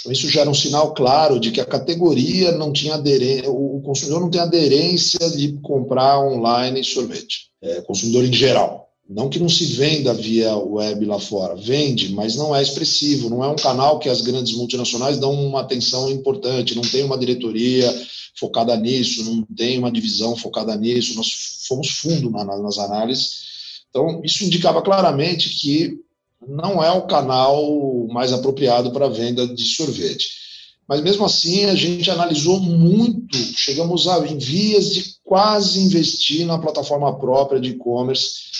Então, 0.00 0.12
isso 0.12 0.28
gera 0.28 0.48
um 0.48 0.54
sinal 0.54 0.94
claro 0.94 1.38
de 1.38 1.50
que 1.50 1.60
a 1.60 1.66
categoria 1.66 2.52
não 2.52 2.72
tinha 2.72 2.94
aderência, 2.94 3.50
o 3.50 3.80
consumidor 3.82 4.20
não 4.20 4.30
tem 4.30 4.40
aderência 4.40 5.30
de 5.30 5.52
comprar 5.60 6.20
online 6.20 6.82
sorvete, 6.84 7.50
é, 7.62 7.80
consumidor 7.82 8.24
em 8.24 8.32
geral. 8.32 8.88
Não 9.08 9.28
que 9.28 9.40
não 9.40 9.48
se 9.48 9.64
venda 9.64 10.14
via 10.14 10.56
web 10.56 11.04
lá 11.04 11.18
fora, 11.18 11.56
vende, 11.56 12.12
mas 12.12 12.36
não 12.36 12.54
é 12.54 12.62
expressivo, 12.62 13.28
não 13.28 13.42
é 13.42 13.48
um 13.48 13.56
canal 13.56 13.98
que 13.98 14.08
as 14.08 14.20
grandes 14.20 14.56
multinacionais 14.56 15.18
dão 15.18 15.32
uma 15.32 15.62
atenção 15.62 16.08
importante, 16.08 16.76
não 16.76 16.82
tem 16.82 17.02
uma 17.02 17.18
diretoria 17.18 17.92
focada 18.38 18.76
nisso, 18.76 19.24
não 19.24 19.44
tem 19.56 19.78
uma 19.78 19.90
divisão 19.90 20.36
focada 20.36 20.76
nisso, 20.76 21.16
nós 21.16 21.28
fomos 21.66 21.88
fundo 21.88 22.30
nas 22.30 22.78
análises. 22.78 23.50
Então, 23.90 24.22
isso 24.24 24.44
indicava 24.44 24.80
claramente 24.80 25.50
que 25.58 25.98
não 26.46 26.82
é 26.82 26.90
o 26.90 27.06
canal 27.06 28.06
mais 28.08 28.32
apropriado 28.32 28.90
para 28.92 29.08
venda 29.08 29.46
de 29.46 29.64
sorvete. 29.64 30.40
Mas 30.88 31.00
mesmo 31.02 31.24
assim, 31.24 31.66
a 31.66 31.74
gente 31.74 32.10
analisou 32.10 32.58
muito, 32.58 33.36
chegamos 33.56 34.08
a, 34.08 34.26
em 34.26 34.38
vias 34.38 34.92
de 34.92 35.04
quase 35.22 35.78
investir 35.80 36.44
na 36.44 36.58
plataforma 36.58 37.16
própria 37.18 37.60
de 37.60 37.70
e-commerce. 37.70 38.50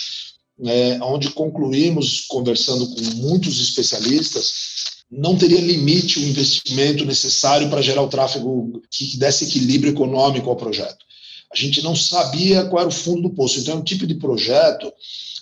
é, 0.63 0.99
onde 1.01 1.31
concluímos, 1.31 2.21
conversando 2.27 2.87
com 2.87 3.01
muitos 3.15 3.59
especialistas, 3.59 4.53
não 5.11 5.35
teria 5.35 5.59
limite 5.59 6.19
o 6.19 6.27
investimento 6.27 7.03
necessário 7.03 7.69
para 7.69 7.81
gerar 7.81 8.03
o 8.03 8.07
tráfego 8.07 8.81
que 8.89 9.17
desse 9.17 9.45
equilíbrio 9.45 9.91
econômico 9.91 10.49
ao 10.49 10.55
projeto. 10.55 11.03
A 11.53 11.57
gente 11.57 11.81
não 11.81 11.95
sabia 11.95 12.65
qual 12.65 12.81
era 12.81 12.89
o 12.89 12.93
fundo 12.93 13.23
do 13.23 13.29
poço. 13.29 13.59
Então, 13.59 13.75
é 13.75 13.77
um 13.77 13.83
tipo 13.83 14.07
de 14.07 14.15
projeto 14.15 14.91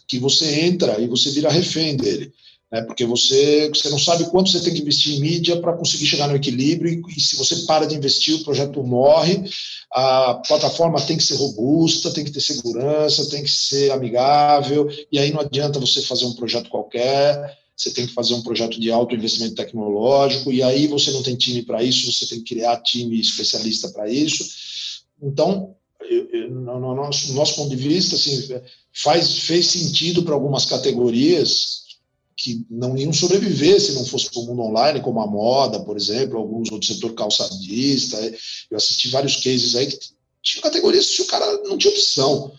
que 0.07 0.17
você 0.19 0.61
entra 0.61 0.99
e 0.99 1.07
você 1.07 1.29
vira 1.31 1.51
refém 1.51 1.95
dele. 1.95 2.33
Né? 2.71 2.81
Porque 2.81 3.05
você, 3.05 3.69
você 3.69 3.89
não 3.89 3.99
sabe 3.99 4.25
quanto 4.25 4.49
você 4.49 4.59
tem 4.59 4.73
que 4.73 4.81
investir 4.81 5.15
em 5.15 5.19
mídia 5.19 5.59
para 5.59 5.77
conseguir 5.77 6.05
chegar 6.05 6.27
no 6.27 6.35
equilíbrio, 6.35 6.91
e, 6.91 7.17
e 7.17 7.21
se 7.21 7.35
você 7.35 7.55
para 7.65 7.85
de 7.85 7.95
investir, 7.95 8.35
o 8.35 8.43
projeto 8.43 8.83
morre. 8.83 9.43
A 9.91 10.35
plataforma 10.47 11.01
tem 11.01 11.17
que 11.17 11.23
ser 11.23 11.35
robusta, 11.35 12.11
tem 12.11 12.23
que 12.23 12.31
ter 12.31 12.41
segurança, 12.41 13.29
tem 13.29 13.43
que 13.43 13.51
ser 13.51 13.91
amigável, 13.91 14.87
e 15.11 15.17
aí 15.17 15.31
não 15.31 15.41
adianta 15.41 15.79
você 15.79 16.01
fazer 16.01 16.25
um 16.25 16.35
projeto 16.35 16.69
qualquer 16.69 17.57
você 17.79 17.91
tem 17.91 18.05
que 18.05 18.13
fazer 18.13 18.33
um 18.33 18.41
projeto 18.41 18.77
de 18.77 18.91
alto 18.91 19.15
investimento 19.15 19.55
tecnológico, 19.55 20.51
e 20.51 20.61
aí 20.61 20.85
você 20.85 21.11
não 21.11 21.23
tem 21.23 21.37
time 21.37 21.63
para 21.63 21.81
isso, 21.81 22.11
você 22.11 22.27
tem 22.27 22.43
que 22.43 22.53
criar 22.55 22.81
time 22.81 23.17
especialista 23.17 23.87
para 23.87 24.09
isso. 24.09 24.45
Então, 25.23 25.73
no, 26.50 26.96
nosso, 26.96 27.29
no 27.29 27.34
nosso 27.36 27.56
ponto 27.56 27.70
de 27.70 27.75
vista, 27.75 28.15
assim, 28.15 28.62
faz, 28.94 29.39
fez 29.39 29.68
sentido 29.68 30.24
para 30.24 30.34
algumas 30.34 30.65
categorias 30.65 31.89
que 32.36 32.65
não 32.70 32.98
iam 32.98 33.12
sobreviver 33.12 33.82
se 33.82 33.94
não 33.94 34.06
fosse 34.06 34.32
para 34.32 34.39
o 34.39 34.46
mundo 34.46 34.62
online, 34.62 35.01
como 35.01 35.20
a 35.20 35.27
moda, 35.27 35.82
por 35.82 35.98
exemplo, 35.98 36.38
alguns 36.38 36.72
outros 36.72 36.94
setor 36.94 37.13
calçadista. 37.13 38.18
Eu 38.72 38.77
assisti 38.77 39.10
vários 39.10 39.36
cases 39.38 39.75
aí 39.75 39.88
que 39.88 40.00
tinha 40.41 40.63
categorias 40.63 41.10
que 41.10 41.22
o 41.22 41.27
cara 41.27 41.46
não 41.63 41.77
tinha 41.77 41.94
opção. 41.94 42.53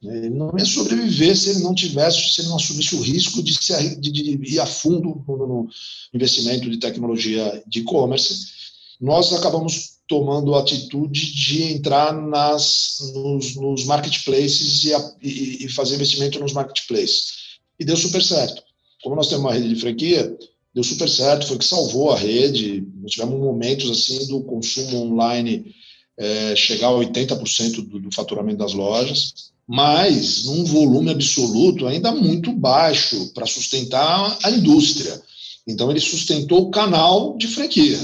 Ele 0.00 0.30
não 0.30 0.52
ia 0.56 0.64
sobreviver 0.64 1.36
se 1.36 1.50
ele 1.50 1.60
não 1.60 1.74
tivesse, 1.74 2.20
se 2.30 2.42
ele 2.42 2.48
não 2.48 2.56
assumisse 2.56 2.94
o 2.94 3.00
risco 3.00 3.42
de, 3.42 3.54
se, 3.54 3.96
de, 3.96 4.10
de 4.12 4.54
ir 4.54 4.60
a 4.60 4.66
fundo 4.66 5.24
no, 5.26 5.36
no 5.36 5.68
investimento 6.12 6.70
de 6.70 6.78
tecnologia 6.78 7.62
de 7.66 7.80
e-commerce. 7.80 8.52
Nós 9.00 9.32
acabamos 9.32 9.93
tomando 10.06 10.54
atitude 10.54 11.32
de 11.32 11.62
entrar 11.72 12.12
nas, 12.12 12.98
nos, 13.14 13.56
nos 13.56 13.84
marketplaces 13.84 14.84
e, 14.84 14.94
a, 14.94 15.12
e, 15.22 15.68
fazer 15.68 15.94
investimento 15.94 16.38
nos 16.38 16.52
marketplaces. 16.52 17.58
E 17.78 17.84
deu 17.84 17.96
super 17.96 18.22
certo. 18.22 18.62
Como 19.02 19.16
nós 19.16 19.28
temos 19.28 19.44
uma 19.44 19.52
rede 19.52 19.68
de 19.68 19.80
franquia, 19.80 20.36
deu 20.74 20.84
super 20.84 21.08
certo, 21.08 21.46
foi 21.46 21.58
que 21.58 21.64
salvou 21.64 22.12
a 22.12 22.18
rede. 22.18 22.86
Nós 23.00 23.12
tivemos 23.12 23.38
momentos 23.40 23.90
assim 23.90 24.26
do 24.26 24.42
consumo 24.42 25.02
online 25.02 25.74
é, 26.18 26.54
chegar 26.54 26.88
a 26.88 26.92
80% 26.92 27.88
do, 27.88 28.00
do 28.00 28.14
faturamento 28.14 28.58
das 28.58 28.72
lojas 28.72 29.52
mas 29.66 30.44
num 30.44 30.64
volume 30.64 31.10
absoluto 31.10 31.86
ainda 31.86 32.12
muito 32.12 32.52
baixo 32.52 33.32
para 33.32 33.46
sustentar 33.46 34.38
a 34.42 34.50
indústria. 34.50 35.20
Então, 35.66 35.90
ele 35.90 36.00
sustentou 36.00 36.62
o 36.62 36.70
canal 36.70 37.36
de 37.38 37.48
franquia. 37.48 37.98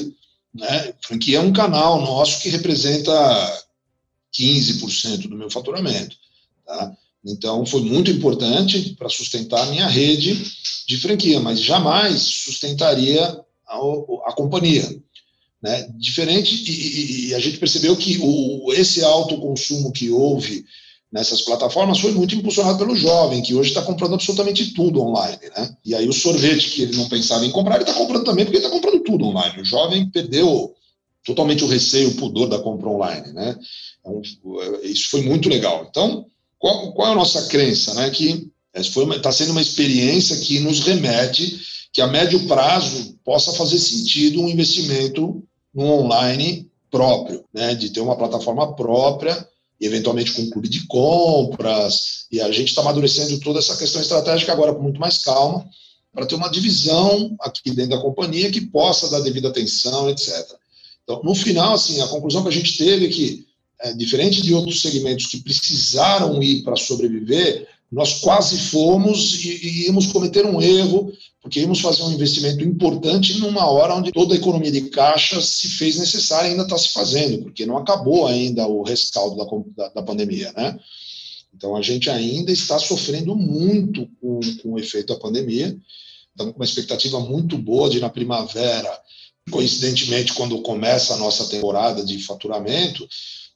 Né? 0.55 0.95
Franquia 1.03 1.39
é 1.39 1.41
um 1.41 1.53
canal 1.53 2.01
nosso 2.01 2.41
que 2.41 2.49
representa 2.49 3.13
15% 4.35 5.29
do 5.29 5.37
meu 5.37 5.51
faturamento. 5.51 6.17
Tá? 6.67 6.97
Então, 7.25 7.67
foi 7.67 7.83
muito 7.83 8.11
importante 8.11 8.95
para 8.99 9.09
sustentar 9.09 9.63
a 9.63 9.71
minha 9.71 9.87
rede 9.87 10.43
de 10.87 10.97
franquia, 10.99 11.39
mas 11.41 11.61
jamais 11.61 12.23
sustentaria 12.23 13.23
a, 13.67 13.77
a 14.27 14.33
companhia. 14.33 14.89
Né? 15.63 15.89
Diferente, 15.99 16.55
e, 16.55 17.29
e, 17.29 17.35
a 17.35 17.39
gente 17.39 17.59
percebeu 17.59 17.97
que 17.97 18.19
o, 18.23 18.73
esse 18.73 19.05
alto 19.05 19.37
consumo 19.39 19.93
que 19.93 20.11
houve 20.11 20.65
nessas 21.13 21.43
plataformas 21.43 21.99
foi 21.99 22.13
muito 22.13 22.35
impulsionado 22.35 22.79
pelo 22.79 22.95
jovem, 22.95 23.43
que 23.43 23.55
hoje 23.55 23.71
está 23.71 23.83
comprando 23.83 24.15
absolutamente 24.15 24.73
tudo 24.73 25.01
online. 25.01 25.41
Né? 25.57 25.77
E 25.85 25.95
aí 25.95 26.09
o 26.09 26.13
sorvete 26.13 26.71
que 26.71 26.83
ele 26.83 26.97
não 26.97 27.09
pensava 27.09 27.45
em 27.45 27.51
comprar, 27.51 27.75
ele 27.75 27.85
está 27.85 27.95
comprando 27.95 28.25
também, 28.25 28.45
porque 28.45 28.59
ele 28.59 28.65
está 28.65 28.75
comprando 28.75 29.03
tudo 29.03 29.25
online. 29.25 29.61
O 29.61 29.65
jovem 29.65 30.09
perdeu 30.11 30.73
totalmente 31.25 31.65
o 31.65 31.67
receio, 31.67 32.11
o 32.11 32.15
pudor 32.15 32.49
da 32.49 32.61
compra 32.61 32.89
online. 32.89 33.33
Né? 33.33 33.59
Então, 34.01 34.23
isso 34.85 35.11
foi 35.11 35.23
muito 35.23 35.49
legal. 35.49 35.87
Então, 35.91 36.27
qual, 36.59 36.93
qual 36.93 37.09
é 37.09 37.13
a 37.13 37.17
nossa 37.17 37.47
crença? 37.49 37.93
Né? 37.95 38.11
Que 38.11 38.49
está 38.73 39.33
sendo 39.33 39.51
uma 39.51 39.63
experiência 39.63 40.37
que 40.37 40.61
nos 40.61 40.81
remete 40.81 41.61
que 41.93 42.01
a 42.01 42.07
médio 42.07 42.47
prazo 42.47 43.19
possa 43.25 43.53
fazer 43.53 43.79
sentido 43.79 44.41
um 44.41 44.49
investimento 44.49 45.43
no 45.75 45.87
online 45.87 46.71
próprio, 46.89 47.45
né? 47.53 47.75
de 47.75 47.91
ter 47.91 48.01
uma 48.01 48.17
plataforma 48.17 48.77
própria 48.77 49.50
eventualmente 49.81 50.33
com 50.33 50.43
um 50.43 50.51
clube 50.51 50.69
de 50.69 50.87
compras, 50.87 52.27
e 52.31 52.41
a 52.41 52.51
gente 52.53 52.69
está 52.69 52.83
amadurecendo 52.83 53.41
toda 53.41 53.59
essa 53.59 53.77
questão 53.77 54.01
estratégica 54.01 54.53
agora 54.53 54.75
com 54.75 54.83
muito 54.83 55.01
mais 55.01 55.19
calma, 55.19 55.67
para 56.13 56.27
ter 56.27 56.35
uma 56.35 56.51
divisão 56.51 57.35
aqui 57.41 57.71
dentro 57.71 57.97
da 57.97 58.03
companhia 58.03 58.51
que 58.51 58.61
possa 58.61 59.09
dar 59.09 59.21
devida 59.21 59.49
atenção, 59.49 60.11
etc. 60.11 60.35
Então, 61.05 61.23
no 61.25 61.35
final, 61.35 61.75
assim, 61.75 62.01
a 62.01 62.09
conclusão 62.09 62.43
que 62.43 62.49
a 62.49 62.53
gente 62.53 62.77
teve 62.77 63.07
é 63.07 63.09
que, 63.09 63.47
é, 63.81 63.93
diferente 63.95 64.43
de 64.43 64.53
outros 64.53 64.83
segmentos 64.83 65.27
que 65.27 65.41
precisaram 65.41 66.43
ir 66.43 66.63
para 66.63 66.77
sobreviver, 66.77 67.67
nós 67.91 68.21
quase 68.21 68.59
fomos 68.59 69.45
e, 69.45 69.49
e 69.49 69.87
íamos 69.87 70.09
cometer 70.09 70.45
um 70.45 70.61
erro, 70.61 71.13
porque 71.41 71.61
íamos 71.61 71.81
fazer 71.81 72.03
um 72.03 72.13
investimento 72.13 72.63
importante 72.63 73.39
numa 73.39 73.67
hora 73.67 73.95
onde 73.95 74.13
toda 74.13 74.35
a 74.35 74.37
economia 74.37 74.71
de 74.71 74.91
caixa 74.91 75.41
se 75.41 75.69
fez 75.69 75.97
necessária 75.97 76.49
e 76.49 76.51
ainda 76.51 76.65
está 76.65 76.77
se 76.77 76.91
fazendo, 76.91 77.43
porque 77.43 77.65
não 77.65 77.79
acabou 77.79 78.27
ainda 78.27 78.67
o 78.67 78.83
rescaldo 78.83 79.37
da, 79.37 79.45
da, 79.77 79.95
da, 79.95 80.03
pandemia, 80.03 80.53
né? 80.53 80.79
Então, 81.55 81.77
a 81.77 81.83
gente 81.83 82.11
ainda 82.11 82.53
está 82.53 82.79
sofrendo 82.79 83.35
muito 83.35 84.07
com, 84.21 84.41
com 84.63 84.73
o 84.73 84.79
efeito 84.79 85.13
da 85.15 85.19
pandemia, 85.19 85.77
estamos 86.31 86.53
com 86.53 86.61
uma 86.61 86.65
expectativa 86.65 87.19
muito 87.21 87.57
boa 87.57 87.89
de, 87.89 88.01
na 88.01 88.11
primavera, 88.11 89.01
coincidentemente, 89.51 90.35
quando 90.35 90.61
começa 90.63 91.15
a 91.15 91.17
nossa 91.17 91.47
temporada 91.47 92.05
de 92.05 92.19
faturamento, 92.23 93.09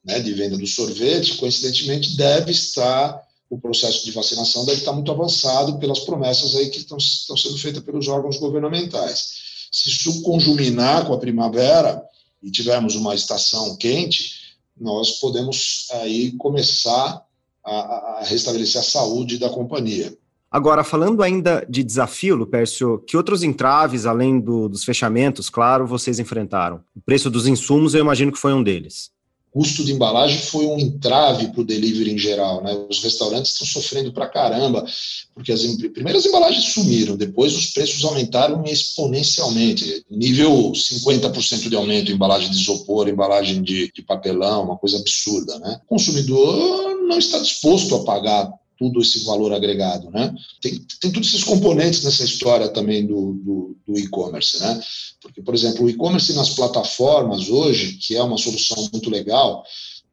né, 0.04 0.20
de 0.20 0.32
venda 0.32 0.56
do 0.56 0.66
sorvete, 0.66 1.36
coincidentemente 1.36 2.16
deve 2.16 2.50
estar 2.50 3.22
o 3.54 3.60
processo 3.60 4.04
de 4.04 4.10
vacinação 4.10 4.64
deve 4.64 4.80
estar 4.80 4.92
muito 4.92 5.12
avançado 5.12 5.78
pelas 5.78 6.00
promessas 6.00 6.56
aí 6.56 6.68
que 6.70 6.78
estão, 6.78 6.98
estão 6.98 7.36
sendo 7.36 7.56
feitas 7.56 7.82
pelos 7.84 8.08
órgãos 8.08 8.36
governamentais. 8.36 9.68
Se 9.70 9.88
isso 9.88 10.22
conjuminar 10.22 11.06
com 11.06 11.14
a 11.14 11.18
primavera 11.18 12.02
e 12.42 12.50
tivermos 12.50 12.96
uma 12.96 13.14
estação 13.14 13.76
quente, 13.76 14.56
nós 14.78 15.20
podemos 15.20 15.86
aí 15.92 16.32
começar 16.32 17.24
a, 17.64 17.72
a 18.18 18.24
restabelecer 18.24 18.80
a 18.80 18.84
saúde 18.84 19.38
da 19.38 19.48
companhia. 19.48 20.12
Agora, 20.50 20.82
falando 20.82 21.22
ainda 21.22 21.64
de 21.68 21.84
desafio, 21.84 22.34
Lupércio, 22.34 22.98
que 23.06 23.16
outros 23.16 23.44
entraves, 23.44 24.04
além 24.04 24.40
do, 24.40 24.68
dos 24.68 24.84
fechamentos, 24.84 25.48
claro, 25.48 25.86
vocês 25.86 26.18
enfrentaram? 26.18 26.80
O 26.94 27.00
preço 27.00 27.30
dos 27.30 27.46
insumos, 27.46 27.94
eu 27.94 28.00
imagino 28.00 28.32
que 28.32 28.38
foi 28.38 28.52
um 28.52 28.62
deles 28.62 29.13
custo 29.54 29.84
de 29.84 29.92
embalagem 29.92 30.36
foi 30.36 30.66
um 30.66 30.76
entrave 30.80 31.46
para 31.52 31.60
o 31.60 31.64
delivery 31.64 32.10
em 32.10 32.18
geral. 32.18 32.60
Né? 32.60 32.76
Os 32.90 33.00
restaurantes 33.00 33.52
estão 33.52 33.64
sofrendo 33.64 34.12
para 34.12 34.26
caramba, 34.26 34.84
porque 35.32 35.52
as 35.52 35.62
primeiras 35.92 36.26
embalagens 36.26 36.72
sumiram, 36.72 37.16
depois 37.16 37.54
os 37.54 37.68
preços 37.68 38.04
aumentaram 38.04 38.64
exponencialmente, 38.64 40.04
nível 40.10 40.72
50% 40.72 41.68
de 41.68 41.76
aumento 41.76 42.10
em 42.10 42.16
embalagem 42.16 42.50
de 42.50 42.56
isopor, 42.56 43.08
embalagem 43.08 43.62
de, 43.62 43.92
de 43.94 44.02
papelão, 44.02 44.64
uma 44.64 44.76
coisa 44.76 44.98
absurda. 44.98 45.56
Né? 45.60 45.80
O 45.84 45.88
consumidor 45.90 46.96
não 47.06 47.16
está 47.16 47.38
disposto 47.38 47.94
a 47.94 48.02
pagar 48.02 48.52
tudo 48.78 49.00
esse 49.00 49.24
valor 49.24 49.52
agregado, 49.52 50.10
né? 50.10 50.34
Tem, 50.60 50.78
tem 51.00 51.12
todos 51.12 51.28
esses 51.28 51.44
componentes 51.44 52.02
nessa 52.02 52.24
história 52.24 52.68
também 52.68 53.06
do, 53.06 53.32
do, 53.34 53.76
do 53.86 53.98
e-commerce, 53.98 54.60
né? 54.60 54.80
Porque, 55.20 55.42
por 55.42 55.54
exemplo, 55.54 55.84
o 55.84 55.90
e-commerce 55.90 56.32
nas 56.34 56.50
plataformas 56.50 57.48
hoje, 57.48 57.94
que 57.94 58.16
é 58.16 58.22
uma 58.22 58.38
solução 58.38 58.88
muito 58.92 59.10
legal, 59.10 59.64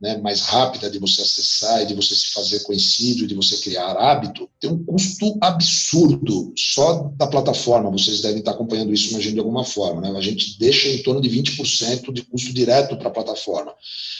né, 0.01 0.17
mais 0.17 0.41
rápida 0.41 0.89
de 0.89 0.97
você 0.97 1.21
acessar 1.21 1.83
e 1.83 1.85
de 1.85 1.93
você 1.93 2.15
se 2.15 2.31
fazer 2.31 2.61
conhecido 2.61 3.23
e 3.23 3.27
de 3.27 3.35
você 3.35 3.57
criar 3.57 3.91
hábito, 3.91 4.49
tem 4.59 4.71
um 4.71 4.83
custo 4.83 5.37
absurdo 5.39 6.51
só 6.57 7.11
da 7.15 7.27
plataforma. 7.27 7.91
Vocês 7.91 8.19
devem 8.21 8.39
estar 8.39 8.51
acompanhando 8.51 8.91
isso, 8.91 9.11
imagino, 9.11 9.35
de 9.35 9.39
alguma 9.39 9.63
forma. 9.63 10.01
Né? 10.01 10.17
A 10.17 10.21
gente 10.21 10.57
deixa 10.57 10.89
em 10.89 11.03
torno 11.03 11.21
de 11.21 11.29
20% 11.29 12.11
de 12.11 12.23
custo 12.23 12.51
direto 12.51 12.97
para 12.97 13.09
a 13.09 13.11
plataforma. 13.11 13.75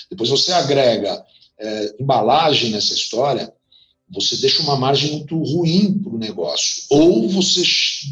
Depois 0.08 0.30
você 0.30 0.52
agrega 0.52 1.26
é, 1.60 1.96
embalagem 2.00 2.70
nessa 2.70 2.94
história, 2.94 3.52
você 4.12 4.36
deixa 4.38 4.62
uma 4.62 4.76
margem 4.76 5.12
muito 5.12 5.38
ruim 5.38 5.98
para 5.98 6.14
o 6.14 6.18
negócio. 6.18 6.84
Ou 6.90 7.30
você 7.30 7.62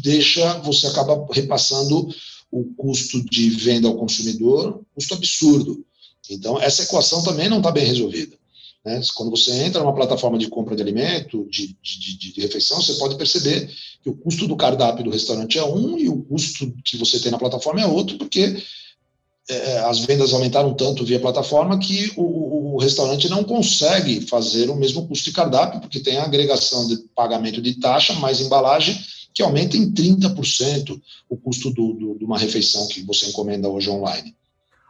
deixa, 0.02 0.58
você 0.58 0.86
acaba 0.86 1.26
repassando 1.32 2.08
o 2.50 2.64
custo 2.74 3.22
de 3.24 3.50
venda 3.50 3.86
ao 3.86 3.96
consumidor, 3.96 4.80
custo 4.94 5.14
absurdo. 5.14 5.84
Então, 6.28 6.60
essa 6.60 6.82
equação 6.82 7.22
também 7.22 7.48
não 7.48 7.58
está 7.58 7.70
bem 7.70 7.84
resolvida. 7.84 8.36
Né? 8.84 9.00
Quando 9.14 9.30
você 9.30 9.52
entra 9.64 9.82
numa 9.82 9.94
plataforma 9.94 10.38
de 10.38 10.48
compra 10.48 10.74
de 10.74 10.82
alimento, 10.82 11.46
de, 11.50 11.76
de, 11.82 12.18
de, 12.18 12.32
de, 12.32 12.40
refeição, 12.40 12.80
você 12.80 12.94
pode 12.94 13.16
perceber 13.16 13.70
que 14.02 14.08
o 14.08 14.16
custo 14.16 14.46
do 14.46 14.56
cardápio 14.56 15.04
do 15.04 15.10
restaurante 15.10 15.58
é 15.58 15.64
um 15.64 15.98
e 15.98 16.08
o 16.08 16.22
custo 16.22 16.72
que 16.84 16.96
você 16.96 17.20
tem 17.20 17.30
na 17.30 17.38
plataforma 17.38 17.80
é 17.80 17.86
outro, 17.86 18.16
porque 18.16 18.56
é, 19.50 19.78
as 19.80 19.98
vendas 20.00 20.32
aumentaram 20.32 20.72
tanto 20.74 21.04
via 21.04 21.18
plataforma 21.18 21.78
que 21.78 22.12
o, 22.16 22.74
o, 22.74 22.78
restaurante 22.78 23.28
não 23.28 23.42
consegue 23.42 24.20
fazer 24.22 24.70
o 24.70 24.76
mesmo 24.76 25.06
custo 25.06 25.24
de 25.24 25.32
cardápio, 25.32 25.80
porque 25.80 26.00
tem 26.00 26.18
a 26.18 26.24
agregação 26.24 26.86
de 26.86 26.96
pagamento 27.14 27.60
de 27.60 27.74
taxa 27.80 28.14
mais 28.14 28.40
embalagem, 28.40 28.98
que 29.34 29.42
aumenta 29.42 29.76
em 29.76 29.90
30% 29.90 31.00
o 31.28 31.36
custo 31.36 31.70
do, 31.70 31.92
do, 31.92 32.18
de 32.18 32.24
uma 32.24 32.38
refeição 32.38 32.86
que 32.88 33.02
você 33.02 33.26
encomenda 33.26 33.68
hoje 33.68 33.90
online. 33.90 34.34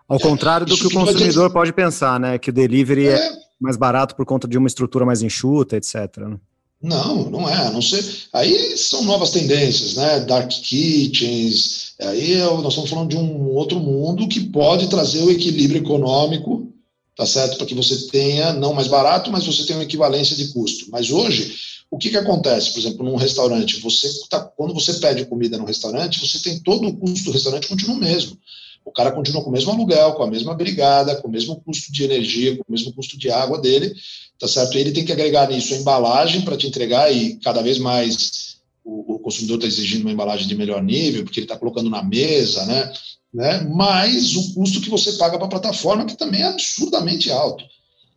Ao 0.08 0.18
contrário 0.18 0.66
do 0.66 0.74
Isso 0.74 0.88
que 0.88 0.94
o 0.94 1.00
consumidor 1.00 1.48
ter... 1.48 1.52
pode 1.52 1.72
pensar, 1.72 2.18
né? 2.18 2.38
Que 2.38 2.50
o 2.50 2.52
delivery 2.52 3.08
é... 3.08 3.14
é... 3.14 3.32
mais 3.60 3.76
barato 3.76 4.14
por 4.14 4.26
conta 4.26 4.46
de 4.46 4.58
uma 4.58 4.66
estrutura 4.66 5.06
mais 5.06 5.22
enxuta, 5.22 5.76
etc. 5.76 5.94
Né? 6.18 6.36
Não, 6.82 7.28
não 7.28 7.48
é, 7.48 7.66
a 7.66 7.70
não 7.70 7.82
ser. 7.82 8.02
Aí 8.32 8.76
são 8.76 9.04
novas 9.04 9.30
tendências, 9.30 9.94
né? 9.94 10.20
Dark 10.20 10.48
kitchens. 10.48 11.92
Aí 12.00 12.38
nós 12.38 12.68
estamos 12.68 12.88
falando 12.88 13.10
de 13.10 13.16
um 13.16 13.48
outro 13.48 13.78
mundo 13.78 14.26
que 14.26 14.40
pode 14.40 14.88
trazer 14.88 15.22
o 15.22 15.30
equilíbrio 15.30 15.82
econômico, 15.82 16.72
tá 17.14 17.26
certo? 17.26 17.58
Para 17.58 17.66
que 17.66 17.74
você 17.74 18.06
tenha, 18.06 18.54
não 18.54 18.72
mais 18.72 18.88
barato, 18.88 19.30
mas 19.30 19.44
você 19.44 19.64
tenha 19.64 19.78
uma 19.78 19.84
equivalência 19.84 20.34
de 20.34 20.48
custo. 20.54 20.86
Mas 20.90 21.10
hoje, 21.10 21.54
o 21.90 21.98
que, 21.98 22.08
que 22.08 22.16
acontece? 22.16 22.72
Por 22.72 22.80
exemplo, 22.80 23.04
num 23.04 23.16
restaurante, 23.16 23.80
você 23.80 24.08
tá, 24.30 24.40
quando 24.40 24.72
você 24.72 24.94
pede 24.94 25.26
comida 25.26 25.58
no 25.58 25.66
restaurante, 25.66 26.18
você 26.18 26.38
tem 26.38 26.60
todo 26.60 26.88
o 26.88 26.96
custo 26.96 27.26
do 27.26 27.32
restaurante 27.32 27.68
continua 27.68 27.96
o 27.96 28.00
mesmo. 28.00 28.38
O 28.84 28.92
cara 28.92 29.12
continua 29.12 29.42
com 29.42 29.50
o 29.50 29.52
mesmo 29.52 29.70
aluguel, 29.70 30.14
com 30.14 30.22
a 30.22 30.30
mesma 30.30 30.54
brigada, 30.54 31.16
com 31.16 31.28
o 31.28 31.30
mesmo 31.30 31.60
custo 31.60 31.92
de 31.92 32.04
energia, 32.04 32.56
com 32.56 32.64
o 32.66 32.72
mesmo 32.72 32.92
custo 32.92 33.18
de 33.18 33.30
água 33.30 33.60
dele, 33.60 33.94
tá 34.38 34.48
certo? 34.48 34.76
Ele 34.76 34.92
tem 34.92 35.04
que 35.04 35.12
agregar 35.12 35.48
nisso 35.48 35.74
a 35.74 35.76
embalagem 35.76 36.42
para 36.42 36.56
te 36.56 36.66
entregar 36.66 37.12
e 37.12 37.36
cada 37.36 37.62
vez 37.62 37.78
mais 37.78 38.56
o, 38.84 39.14
o 39.14 39.18
consumidor 39.18 39.58
está 39.58 39.68
exigindo 39.68 40.02
uma 40.02 40.12
embalagem 40.12 40.48
de 40.48 40.56
melhor 40.56 40.82
nível, 40.82 41.24
porque 41.24 41.40
ele 41.40 41.44
está 41.44 41.56
colocando 41.56 41.90
na 41.90 42.02
mesa, 42.02 42.64
né? 42.66 42.92
né? 43.32 43.60
Mais 43.60 44.34
o 44.34 44.54
custo 44.54 44.80
que 44.80 44.90
você 44.90 45.12
paga 45.12 45.36
para 45.36 45.46
a 45.46 45.50
plataforma, 45.50 46.06
que 46.06 46.16
também 46.16 46.42
é 46.42 46.46
absurdamente 46.46 47.30
alto. 47.30 47.64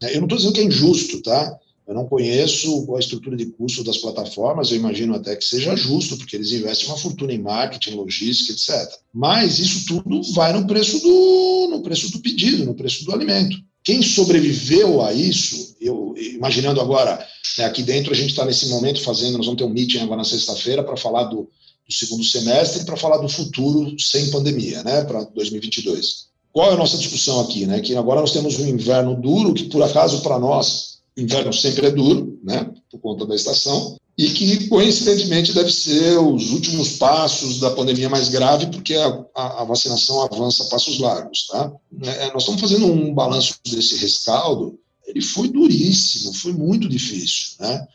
Eu 0.01 0.17
não 0.17 0.25
estou 0.25 0.37
dizendo 0.37 0.53
que 0.53 0.61
é 0.61 0.65
injusto, 0.65 1.21
tá? 1.21 1.59
Eu 1.87 1.93
não 1.93 2.07
conheço 2.07 2.95
a 2.95 2.99
estrutura 2.99 3.35
de 3.35 3.47
custo 3.47 3.83
das 3.83 3.97
plataformas, 3.97 4.71
eu 4.71 4.77
imagino 4.77 5.13
até 5.15 5.35
que 5.35 5.43
seja 5.43 5.75
justo, 5.75 6.17
porque 6.17 6.35
eles 6.35 6.51
investem 6.51 6.87
uma 6.87 6.97
fortuna 6.97 7.33
em 7.33 7.41
marketing, 7.41 7.95
logística, 7.95 8.53
etc. 8.53 8.89
Mas 9.13 9.59
isso 9.59 9.85
tudo 9.85 10.21
vai 10.33 10.53
no 10.53 10.65
preço 10.65 10.99
do, 11.01 11.67
no 11.71 11.81
preço 11.81 12.11
do 12.11 12.19
pedido, 12.19 12.65
no 12.65 12.73
preço 12.73 13.03
do 13.03 13.13
alimento. 13.13 13.57
Quem 13.83 14.01
sobreviveu 14.01 15.01
a 15.01 15.13
isso, 15.13 15.75
eu 15.81 16.15
imaginando 16.17 16.79
agora, 16.79 17.25
né, 17.57 17.65
aqui 17.65 17.83
dentro 17.83 18.13
a 18.13 18.15
gente 18.15 18.29
está 18.29 18.45
nesse 18.45 18.69
momento 18.69 19.01
fazendo, 19.01 19.37
nós 19.37 19.45
vamos 19.45 19.59
ter 19.59 19.65
um 19.65 19.73
meeting 19.73 19.99
agora 19.99 20.17
na 20.17 20.23
sexta-feira 20.23 20.83
para 20.83 20.95
falar 20.95 21.25
do, 21.25 21.49
do 21.87 21.93
segundo 21.93 22.23
semestre 22.23 22.85
para 22.85 22.95
falar 22.95 23.17
do 23.17 23.27
futuro 23.27 23.93
sem 23.99 24.31
pandemia, 24.31 24.81
né, 24.83 25.03
para 25.03 25.25
2022. 25.25 26.31
Qual 26.53 26.69
é 26.69 26.73
a 26.75 26.77
nossa 26.77 26.97
discussão 26.97 27.41
aqui, 27.41 27.65
né? 27.65 27.81
Que 27.81 27.95
agora 27.95 28.21
nós 28.21 28.31
temos 28.31 28.59
um 28.59 28.67
inverno 28.67 29.19
duro 29.19 29.55
que 29.55 29.63
por 29.65 29.81
acaso 29.81 30.21
para 30.21 30.37
nós 30.37 30.92
inverno 31.15 31.53
sempre 31.53 31.87
é 31.87 31.91
duro, 31.91 32.39
né, 32.43 32.69
por 32.89 32.99
conta 32.99 33.25
da 33.25 33.35
estação, 33.35 33.97
e 34.17 34.29
que, 34.29 34.67
coincidentemente, 34.67 35.53
deve 35.53 35.71
ser 35.71 36.19
os 36.19 36.51
últimos 36.51 36.97
passos 36.97 37.59
da 37.59 37.71
pandemia 37.71 38.09
mais 38.09 38.29
grave, 38.29 38.67
porque 38.67 38.93
a, 38.93 39.25
a, 39.35 39.63
vacinação 39.63 40.21
avança 40.21 40.65
passos 40.65 40.99
largos. 40.99 41.47
Tá? 41.47 41.71
É, 42.03 42.31
nós 42.31 42.43
estamos 42.43 42.61
fazendo 42.61 42.85
um 42.85 43.13
balanço 43.13 43.55
desse 43.65 43.95
rescaldo, 43.97 44.77
ele 45.07 45.21
foi 45.21 45.49
duríssimo, 45.49 46.33
foi 46.33 46.53
muito 46.53 46.87
difícil. 46.87 47.55
Né? 47.59 47.87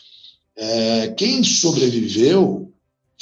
É, 0.57 1.09
quem 1.17 1.45
sobreviveu 1.45 2.73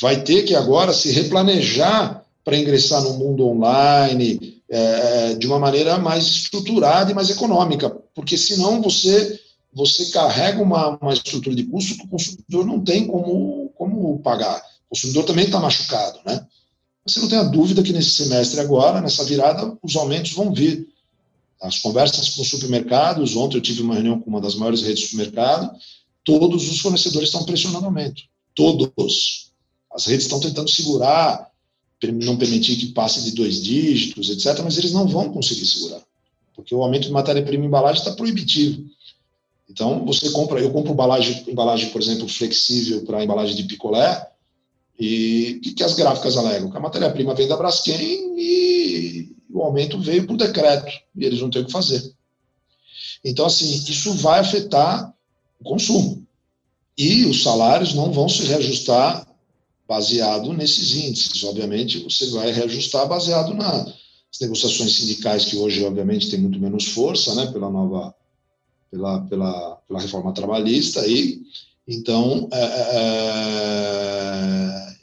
vai 0.01 0.23
ter 0.23 0.45
que 0.45 0.55
agora 0.55 0.93
se 0.95 1.11
replanejar 1.11 2.25
para 2.43 2.57
ingressar 2.57 3.03
no 3.03 3.15
mundo 3.15 3.47
online 3.47 4.63
é, 4.69 5.35
de 5.35 5.47
uma 5.47 5.59
maneira 5.59 5.99
mais 5.99 6.25
estruturada 6.25 7.11
e 7.11 7.15
mais 7.15 7.29
econômica, 7.29 7.91
porque 8.15 8.39
senão 8.39 8.81
você 8.81 9.39
você 9.77 10.07
carrega 10.07 10.63
uma, 10.63 10.97
uma 10.97 11.13
estrutura 11.13 11.55
de 11.55 11.65
custo 11.65 11.99
que 11.99 12.05
o 12.05 12.09
consumidor 12.09 12.65
não 12.65 12.81
tem 12.83 13.07
como, 13.07 13.71
como 13.77 14.19
pagar. 14.21 14.59
O 14.87 14.95
consumidor 14.95 15.25
também 15.25 15.45
está 15.45 15.61
machucado, 15.61 16.19
né? 16.25 16.47
Você 17.07 17.21
não 17.21 17.29
tem 17.29 17.39
a 17.39 17.43
dúvida 17.45 17.83
que 17.83 17.93
nesse 17.93 18.11
semestre 18.13 18.59
agora, 18.59 19.03
nessa 19.03 19.23
virada, 19.25 19.77
os 19.83 19.95
aumentos 19.95 20.33
vão 20.33 20.53
vir. 20.53 20.89
As 21.61 21.79
conversas 21.79 22.31
com 22.31 22.41
os 22.41 22.49
supermercados, 22.49 23.37
ontem 23.37 23.59
eu 23.59 23.61
tive 23.61 23.83
uma 23.83 23.93
reunião 23.93 24.19
com 24.19 24.31
uma 24.31 24.41
das 24.41 24.55
maiores 24.55 24.81
redes 24.81 25.01
de 25.01 25.09
supermercado, 25.11 25.71
todos 26.25 26.71
os 26.71 26.81
fornecedores 26.81 27.29
estão 27.29 27.45
pressionando 27.45 27.85
aumento. 27.85 28.23
Todos. 28.55 29.53
As 29.93 30.07
redes 30.07 30.25
estão 30.25 30.41
tentando 30.41 30.71
segurar, 30.71 31.51
não 32.03 32.39
permitir 32.39 32.77
que 32.77 32.93
passe 32.93 33.23
de 33.23 33.33
dois 33.33 33.63
dígitos, 33.63 34.31
etc., 34.31 34.63
mas 34.65 34.79
eles 34.79 34.93
não 34.93 35.07
vão 35.07 35.31
conseguir 35.31 35.67
segurar. 35.67 36.01
Porque 36.55 36.75
o 36.75 36.83
aumento 36.83 37.09
de 37.09 37.13
matéria-prima 37.13 37.65
e 37.65 37.67
embalagem 37.67 38.01
está 38.01 38.15
proibitivo. 38.15 38.96
Então, 39.69 40.05
você 40.05 40.31
compra, 40.31 40.61
eu 40.61 40.71
compro 40.71 40.93
embalagem, 40.93 41.45
embalagem 41.49 41.91
por 41.91 42.01
exemplo, 42.01 42.29
flexível 42.29 43.05
para 43.05 43.25
embalagem 43.25 43.57
de 43.57 43.65
picolé, 43.65 44.27
e 44.99 45.61
o 45.65 45.75
que, 45.75 45.85
as 45.85 45.95
gráficas 45.95 46.37
alegam? 46.37 46.71
Que 46.71 46.77
a 46.77 46.81
matéria-prima 46.81 47.35
vem 47.35 47.49
da 47.49 47.57
Braskem 47.57 48.35
e 48.39 49.37
o 49.51 49.63
aumento 49.63 50.01
veio 50.01 50.27
por 50.27 50.37
decreto, 50.37 50.91
e 51.15 51.25
eles 51.25 51.41
não 51.41 51.51
têm 51.51 51.63
o 51.63 51.67
que 51.67 51.73
fazer. 51.73 52.15
Então, 53.25 53.45
assim, 53.45 53.71
isso 53.89 54.15
vai 54.15 54.41
afetar 54.41 55.13
o 55.61 55.65
consumo. 55.65 56.27
E 56.97 57.27
os 57.27 57.43
salários 57.43 57.93
não 57.93 58.11
vão 58.11 58.29
se 58.29 58.45
reajustar 58.45 59.27
baseado 59.87 60.53
nesses 60.53 60.95
índices. 60.95 61.45
Obviamente, 61.45 61.99
você 61.99 62.31
vai 62.31 62.51
reajustar 62.51 63.07
baseado 63.07 63.53
nas 63.53 63.95
negociações 64.41 64.97
sindicais, 64.97 65.45
que 65.45 65.57
hoje, 65.57 65.85
obviamente, 65.85 66.31
tem 66.31 66.41
muito 66.41 66.59
menos 66.59 66.87
força, 66.87 67.35
né, 67.35 67.47
pela 67.53 67.71
nova 67.71 68.15
pela, 68.91 69.21
pela, 69.23 69.77
pela 69.89 70.01
reforma 70.01 70.33
trabalhista 70.33 71.01
aí. 71.01 71.43
Então, 71.87 72.49
é, 72.53 72.65
é, 72.65 72.97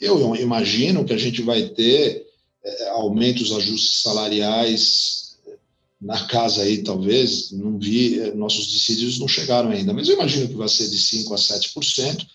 é 0.01 0.07
eu 0.07 0.35
imagino 0.35 1.05
que 1.05 1.13
a 1.13 1.17
gente 1.17 1.41
vai 1.41 1.69
ter 1.69 2.25
é, 2.63 2.89
aumentos, 2.89 3.51
ajustes 3.51 4.01
salariais 4.01 5.23
na 6.03 6.27
casa 6.27 6.63
aí, 6.63 6.83
talvez, 6.83 7.51
não 7.51 7.79
vi, 7.79 8.19
nossos 8.35 8.73
decídios 8.73 9.19
não 9.19 9.27
chegaram 9.27 9.69
ainda, 9.69 9.93
mas 9.93 10.09
eu 10.09 10.15
imagino 10.15 10.49
que 10.49 10.55
vai 10.55 10.67
ser 10.67 10.89
de 10.89 10.97
5% 10.97 11.31
a 11.31 11.37
7%, 11.37 12.27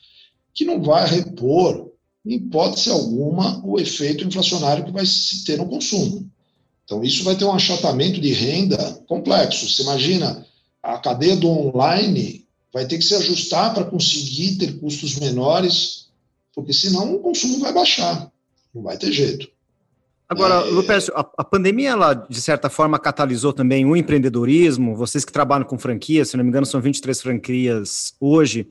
que 0.54 0.64
não 0.64 0.82
vai 0.82 1.06
repor, 1.06 1.90
em 2.24 2.34
hipótese 2.34 2.90
alguma, 2.90 3.62
o 3.64 3.78
efeito 3.78 4.24
inflacionário 4.24 4.84
que 4.84 4.90
vai 4.90 5.04
se 5.04 5.44
ter 5.44 5.58
no 5.58 5.68
consumo. 5.68 6.30
Então, 6.84 7.04
isso 7.04 7.22
vai 7.22 7.36
ter 7.36 7.44
um 7.44 7.52
achatamento 7.52 8.18
de 8.20 8.32
renda 8.32 9.02
complexo. 9.06 9.68
Você 9.68 9.82
imagina 9.82 10.46
a 10.88 10.98
cadeia 10.98 11.36
do 11.36 11.48
online 11.48 12.46
vai 12.72 12.86
ter 12.86 12.96
que 12.96 13.04
se 13.04 13.14
ajustar 13.14 13.74
para 13.74 13.84
conseguir 13.84 14.56
ter 14.56 14.78
custos 14.78 15.16
menores, 15.16 16.08
porque 16.54 16.72
senão 16.72 17.14
o 17.14 17.18
consumo 17.18 17.58
vai 17.58 17.72
baixar, 17.72 18.30
não 18.74 18.82
vai 18.82 18.96
ter 18.96 19.12
jeito. 19.12 19.48
Agora, 20.26 20.66
é... 20.66 20.70
Lupércio, 20.70 21.12
a, 21.14 21.20
a, 21.38 21.44
pandemia, 21.44 21.90
ela, 21.90 22.14
de 22.14 22.40
certa 22.40 22.70
forma, 22.70 22.98
catalisou 22.98 23.52
também 23.52 23.84
o 23.84 23.96
empreendedorismo. 23.96 24.96
Vocês 24.96 25.24
que 25.24 25.32
trabalham 25.32 25.66
com 25.66 25.78
franquias, 25.78 26.30
se 26.30 26.36
não 26.36 26.44
me 26.44 26.50
engano, 26.50 26.66
são 26.66 26.80
23 26.80 27.20
franquias 27.20 28.14
hoje. 28.20 28.66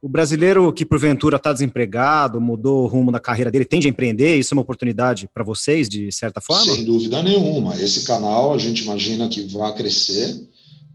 O 0.00 0.08
brasileiro 0.08 0.72
que, 0.72 0.84
porventura, 0.84 1.36
está 1.36 1.52
desempregado, 1.52 2.40
mudou 2.40 2.84
o 2.84 2.86
rumo 2.86 3.10
da 3.10 3.18
carreira 3.18 3.50
dele, 3.50 3.64
tende 3.64 3.88
a 3.88 3.90
empreender? 3.90 4.36
Isso 4.36 4.54
é 4.54 4.56
uma 4.56 4.62
oportunidade 4.62 5.28
para 5.32 5.42
vocês, 5.42 5.88
de 5.88 6.10
certa 6.12 6.40
forma? 6.40 6.72
Sem 6.72 6.84
dúvida 6.84 7.20
nenhuma. 7.20 7.76
Esse 7.80 8.04
canal, 8.04 8.54
a 8.54 8.58
gente 8.58 8.82
imagina 8.82 9.28
que 9.28 9.42
vai 9.56 9.74
crescer 9.74 10.47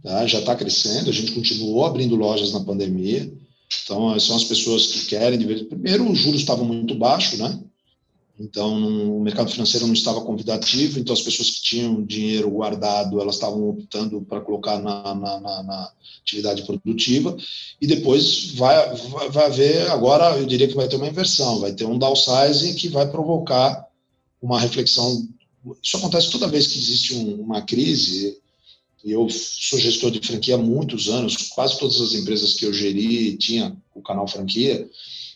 tá? 0.04 0.28
já 0.28 0.40
está 0.40 0.56
crescendo, 0.56 1.10
a 1.10 1.14
gente 1.14 1.32
continuou 1.32 1.86
abrindo 1.86 2.16
lojas 2.16 2.52
na 2.52 2.60
pandemia, 2.60 3.32
então 3.84 4.20
são 4.20 4.36
as 4.36 4.44
pessoas 4.44 4.88
que 4.88 5.06
querem, 5.06 5.66
primeiro 5.66 6.10
os 6.12 6.20
juros 6.20 6.42
estavam 6.42 6.66
muito 6.66 6.94
baixos, 6.96 7.40
né? 7.40 7.60
Então, 8.40 9.16
o 9.16 9.22
mercado 9.22 9.52
financeiro 9.52 9.86
não 9.86 9.94
estava 9.94 10.22
convidativo, 10.22 11.00
então 11.00 11.14
as 11.14 11.22
pessoas 11.22 11.52
que 11.52 11.62
tinham 11.62 12.04
dinheiro 12.04 12.50
guardado, 12.50 13.22
elas 13.22 13.36
estavam 13.36 13.70
optando 13.70 14.22
para 14.22 14.42
colocar 14.42 14.80
na, 14.80 15.14
na, 15.14 15.40
na, 15.40 15.64
na, 15.64 15.92
atividade 16.22 16.64
produtiva, 16.64 17.36
e 17.80 17.86
depois 17.86 18.54
vai, 18.56 18.96
vai, 18.96 19.30
vai 19.30 19.46
haver, 19.46 19.92
agora 19.92 20.38
eu 20.38 20.46
diria 20.46 20.68
que 20.68 20.76
vai 20.76 20.88
ter 20.88 20.96
uma 20.96 21.08
inversão, 21.08 21.60
vai 21.60 21.74
ter 21.74 21.86
um 21.86 21.98
downsizing 21.98 22.74
que 22.74 22.88
vai 22.88 23.10
provocar 23.10 23.88
uma 24.42 24.60
reflexão. 24.60 25.28
Isso 25.82 25.98
acontece 25.98 26.32
toda 26.32 26.48
vez 26.48 26.68
que 26.68 26.80
existe 26.80 27.14
um, 27.14 27.42
uma 27.42 27.62
crise, 27.62 28.38
eu 29.04 29.28
sou 29.30 29.78
gestor 29.78 30.12
de 30.12 30.26
franquia 30.26 30.56
há 30.56 30.58
muitos 30.58 31.10
anos, 31.10 31.50
quase 31.50 31.78
todas 31.78 32.00
as 32.00 32.14
empresas 32.14 32.54
que 32.54 32.66
eu 32.66 32.74
geri 32.74 33.36
tinha 33.38 33.76
o 33.94 34.02
canal 34.02 34.28
franquia. 34.28 34.90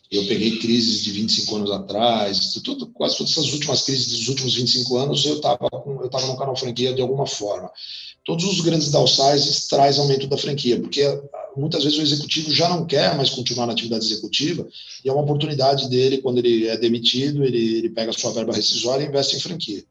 Eu 0.09 0.25
peguei 0.25 0.57
crises 0.57 1.03
de 1.03 1.11
25 1.11 1.55
anos 1.57 1.71
atrás, 1.71 2.53
tudo, 2.63 2.87
quase 2.87 3.17
todas 3.17 3.33
essas 3.33 3.51
últimas 3.51 3.81
crises 3.81 4.07
dos 4.07 4.29
últimos 4.29 4.55
25 4.55 4.97
anos 4.97 5.25
eu 5.25 5.35
estava 5.35 5.67
eu 5.69 6.27
no 6.27 6.37
canal 6.37 6.55
franquia 6.55 6.93
de 6.93 7.01
alguma 7.01 7.27
forma. 7.27 7.69
Todos 8.23 8.45
os 8.45 8.61
grandes 8.61 8.89
downsizes 8.89 9.67
traz 9.67 9.99
aumento 9.99 10.27
da 10.27 10.37
franquia, 10.37 10.79
porque 10.79 11.03
muitas 11.57 11.83
vezes 11.83 11.99
o 11.99 12.01
executivo 12.01 12.53
já 12.53 12.69
não 12.69 12.85
quer 12.85 13.17
mais 13.17 13.29
continuar 13.29 13.65
na 13.65 13.73
atividade 13.73 14.05
executiva 14.05 14.65
e 15.03 15.09
é 15.09 15.11
uma 15.11 15.23
oportunidade 15.23 15.89
dele, 15.89 16.19
quando 16.19 16.37
ele 16.37 16.67
é 16.67 16.77
demitido, 16.77 17.43
ele, 17.43 17.77
ele 17.77 17.89
pega 17.89 18.11
a 18.11 18.13
sua 18.13 18.31
verba 18.31 18.53
rescisória 18.53 19.03
e 19.03 19.07
investe 19.07 19.35
em 19.35 19.39
franquia. 19.41 19.83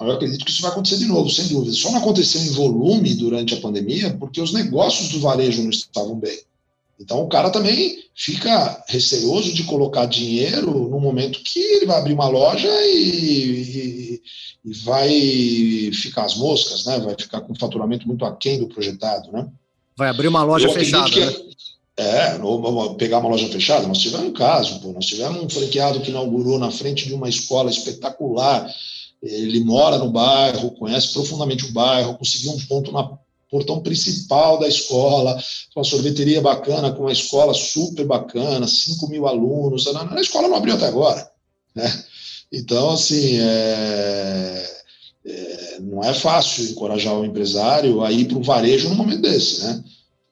Eu 0.00 0.12
acredito 0.12 0.44
que 0.44 0.50
isso 0.50 0.62
vai 0.62 0.70
acontecer 0.70 0.98
de 0.98 1.06
novo, 1.06 1.30
sem 1.30 1.48
dúvida. 1.48 1.72
Só 1.72 1.90
não 1.90 1.98
aconteceu 1.98 2.40
em 2.40 2.50
volume 2.50 3.14
durante 3.14 3.54
a 3.54 3.60
pandemia 3.60 4.14
porque 4.18 4.40
os 4.40 4.52
negócios 4.52 5.08
do 5.08 5.20
varejo 5.20 5.62
não 5.62 5.70
estavam 5.70 6.16
bem. 6.16 6.38
Então 6.98 7.22
o 7.22 7.28
cara 7.28 7.50
também 7.50 7.98
fica 8.14 8.82
receoso 8.88 9.52
de 9.52 9.64
colocar 9.64 10.06
dinheiro 10.06 10.88
no 10.88 10.98
momento 10.98 11.42
que 11.42 11.60
ele 11.60 11.86
vai 11.86 11.98
abrir 11.98 12.14
uma 12.14 12.28
loja 12.28 12.68
e, 12.86 14.20
e, 14.20 14.22
e 14.64 14.72
vai 14.84 15.90
ficar 15.92 16.24
as 16.24 16.36
moscas, 16.36 16.86
né? 16.86 16.98
Vai 16.98 17.14
ficar 17.18 17.42
com 17.42 17.52
um 17.52 17.58
faturamento 17.58 18.06
muito 18.06 18.24
aquém 18.24 18.58
do 18.58 18.66
projetado, 18.66 19.30
né? 19.30 19.46
Vai 19.96 20.08
abrir 20.08 20.28
uma 20.28 20.42
loja 20.42 20.68
fechada. 20.70 21.10
Que, 21.10 21.20
né? 21.20 21.32
É, 21.98 22.38
ou 22.42 22.94
pegar 22.94 23.18
uma 23.18 23.30
loja 23.30 23.48
fechada. 23.48 23.86
Nós 23.86 23.98
tivemos 23.98 24.26
um 24.26 24.32
caso, 24.32 24.80
pô, 24.80 24.92
nós 24.92 25.06
tivemos 25.06 25.42
um 25.42 25.48
franqueado 25.48 26.00
que 26.00 26.10
inaugurou 26.10 26.58
na 26.58 26.70
frente 26.70 27.06
de 27.06 27.14
uma 27.14 27.28
escola 27.28 27.70
espetacular. 27.70 28.70
Ele 29.22 29.60
mora 29.60 29.98
no 29.98 30.10
bairro, 30.10 30.72
conhece 30.72 31.12
profundamente 31.12 31.64
o 31.64 31.72
bairro, 31.72 32.18
conseguiu 32.18 32.52
um 32.52 32.60
ponto 32.66 32.92
na 32.92 33.18
portão 33.50 33.80
principal 33.80 34.58
da 34.58 34.68
escola, 34.68 35.40
uma 35.74 35.84
sorveteria 35.84 36.40
bacana, 36.40 36.92
com 36.92 37.02
uma 37.02 37.12
escola 37.12 37.54
super 37.54 38.04
bacana, 38.04 38.66
5 38.66 39.08
mil 39.08 39.26
alunos. 39.26 39.86
A 39.86 40.20
escola 40.20 40.48
não 40.48 40.56
abriu 40.56 40.74
até 40.74 40.86
agora. 40.86 41.30
Né? 41.74 42.04
Então, 42.52 42.90
assim, 42.90 43.38
é, 43.38 44.80
é, 45.24 45.78
não 45.80 46.02
é 46.02 46.12
fácil 46.14 46.64
encorajar 46.64 47.14
o 47.14 47.24
empresário 47.24 48.02
a 48.02 48.12
ir 48.12 48.26
para 48.26 48.38
o 48.38 48.42
varejo 48.42 48.88
num 48.88 48.94
momento 48.94 49.22
desse. 49.22 49.64
Né? 49.64 49.84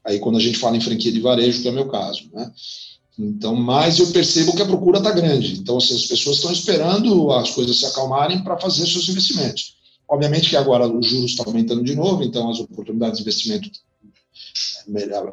Aí, 0.05 0.19
quando 0.19 0.37
a 0.37 0.41
gente 0.41 0.59
fala 0.59 0.77
em 0.77 0.81
franquia 0.81 1.13
de 1.13 1.21
varejo, 1.21 1.63
que 1.63 1.69
é 1.69 1.71
o 1.71 1.75
meu 1.75 1.89
caso. 1.89 2.29
Né? 2.33 2.51
Então, 3.19 3.55
mas 3.55 3.99
eu 3.99 4.09
percebo 4.09 4.55
que 4.57 4.63
a 4.63 4.67
procura 4.67 4.99
está 4.99 5.13
grande. 5.13 5.59
Então, 5.61 5.77
assim, 5.77 5.95
as 5.95 6.07
pessoas 6.07 6.37
estão 6.37 6.53
esperando 6.53 7.31
as 7.33 7.51
coisas 7.51 7.79
se 7.79 7.87
acalmarem 7.87 8.43
para 8.43 8.59
fazer 8.59 8.87
seus 8.87 9.09
investimentos. 9.09 9.77
Obviamente 10.09 10.51
que 10.51 10.57
agora 10.57 10.87
os 10.87 11.07
juros 11.07 11.31
estão 11.31 11.47
aumentando 11.47 11.83
de 11.83 11.95
novo, 11.95 12.23
então 12.23 12.51
as 12.51 12.61
oportunidades 12.61 13.19
de 13.19 13.23
investimento 13.23 13.71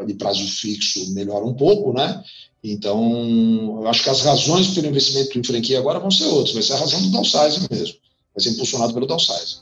de 0.05 0.13
prazo 0.13 0.47
fixo 0.47 1.13
melhoram 1.13 1.47
um 1.47 1.53
pouco, 1.53 1.91
né? 1.91 2.23
Então, 2.63 3.79
eu 3.81 3.87
acho 3.87 4.03
que 4.03 4.09
as 4.09 4.21
razões 4.21 4.69
pelo 4.69 4.87
investimento 4.87 5.37
em 5.37 5.43
franquia 5.43 5.79
agora 5.79 5.99
vão 5.99 6.11
ser 6.11 6.25
outras. 6.25 6.53
Vai 6.53 6.63
ser 6.63 6.73
a 6.73 6.77
razão 6.77 7.01
do 7.01 7.09
downsize 7.09 7.67
mesmo. 7.69 7.95
Vai 8.33 8.43
ser 8.43 8.49
impulsionado 8.51 8.93
pelo 8.93 9.07
downsize. 9.07 9.61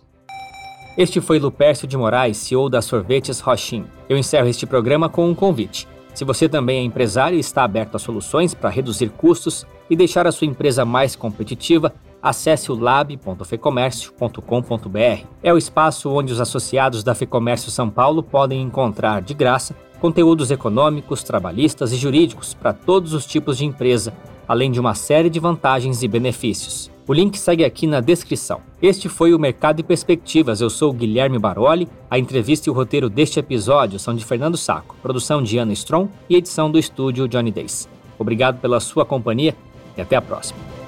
Este 0.97 1.21
foi 1.21 1.39
Lupércio 1.39 1.88
de 1.88 1.95
Moraes, 1.95 2.38
CEO 2.38 2.69
da 2.69 2.82
Sorvetes 2.82 3.39
Rochim. 3.39 3.86
Eu 4.10 4.17
encerro 4.17 4.49
este 4.49 4.65
programa 4.65 5.08
com 5.08 5.29
um 5.29 5.34
convite. 5.34 5.88
Se 6.13 6.24
você 6.26 6.50
também 6.50 6.80
é 6.80 6.84
empresário 6.84 7.38
e 7.38 7.39
está 7.39 7.63
aberto 7.63 7.95
a 7.95 8.00
soluções 8.00 8.54
para 8.54 8.69
reduzir 8.69 9.10
custos 9.10 9.65
e 9.89 9.95
deixar 9.95 10.28
a 10.28 10.32
sua 10.32 10.48
empresa 10.48 10.86
mais 10.86 11.15
competitiva, 11.15 11.93
acesse 12.22 12.72
o 12.72 12.76
lab.fecomércio.com.br. 12.76 15.26
É 15.41 15.54
o 15.54 15.58
espaço 15.58 16.10
onde 16.10 16.34
os 16.34 16.41
associados 16.41 17.02
da 17.04 17.15
Fecomércio 17.15 17.72
São 17.72 17.89
Paulo 17.89 18.22
podem 18.22 18.62
encontrar 18.62 19.22
de 19.22 19.34
graça 19.34 19.74
conteúdos 20.00 20.50
econômicos, 20.50 21.24
trabalhistas 21.24 21.91
e 21.91 21.98
jurídicos 21.98 22.54
para 22.54 22.74
todos 22.74 23.13
os 23.13 23.26
tipos 23.26 23.58
de 23.58 23.65
empresa, 23.65 24.13
além 24.48 24.72
de 24.72 24.80
uma 24.80 24.95
série 24.95 25.30
de 25.30 25.39
vantagens 25.39 26.04
e 26.04 26.08
benefícios. 26.08 26.89
O 27.10 27.13
link 27.13 27.39
segue 27.39 27.65
aqui 27.65 27.88
na 27.88 28.02
descrição. 28.02 28.62
Este 28.80 29.10
foi 29.10 29.34
o 29.34 29.39
Mercado 29.39 29.80
e 29.80 29.84
Perspectivas. 29.84 30.62
Eu 30.62 30.69
sou 30.69 30.93
Guilherme 30.93 31.39
Baroli. 31.39 31.89
A 32.08 32.19
entrevista 32.19 32.69
e 32.69 32.72
o 32.72 32.74
roteiro 32.76 33.10
deste 33.10 33.39
episódio 33.39 33.98
são 33.98 34.15
de 34.15 34.24
Fernando 34.24 34.56
Saco, 34.56 34.95
produção 35.02 35.41
de 35.41 35.58
Ana 35.58 35.74
Strong 35.74 36.08
e 36.30 36.36
edição 36.36 36.69
do 36.69 36.78
estúdio 36.78 37.28
Johnny 37.28 37.50
Days. 37.50 37.89
Obrigado 38.19 38.62
pela 38.62 38.80
sua 38.80 39.08
companhia 39.08 39.56
e 39.98 40.02
até 40.02 40.15
a 40.17 40.22
próxima. 40.22 40.79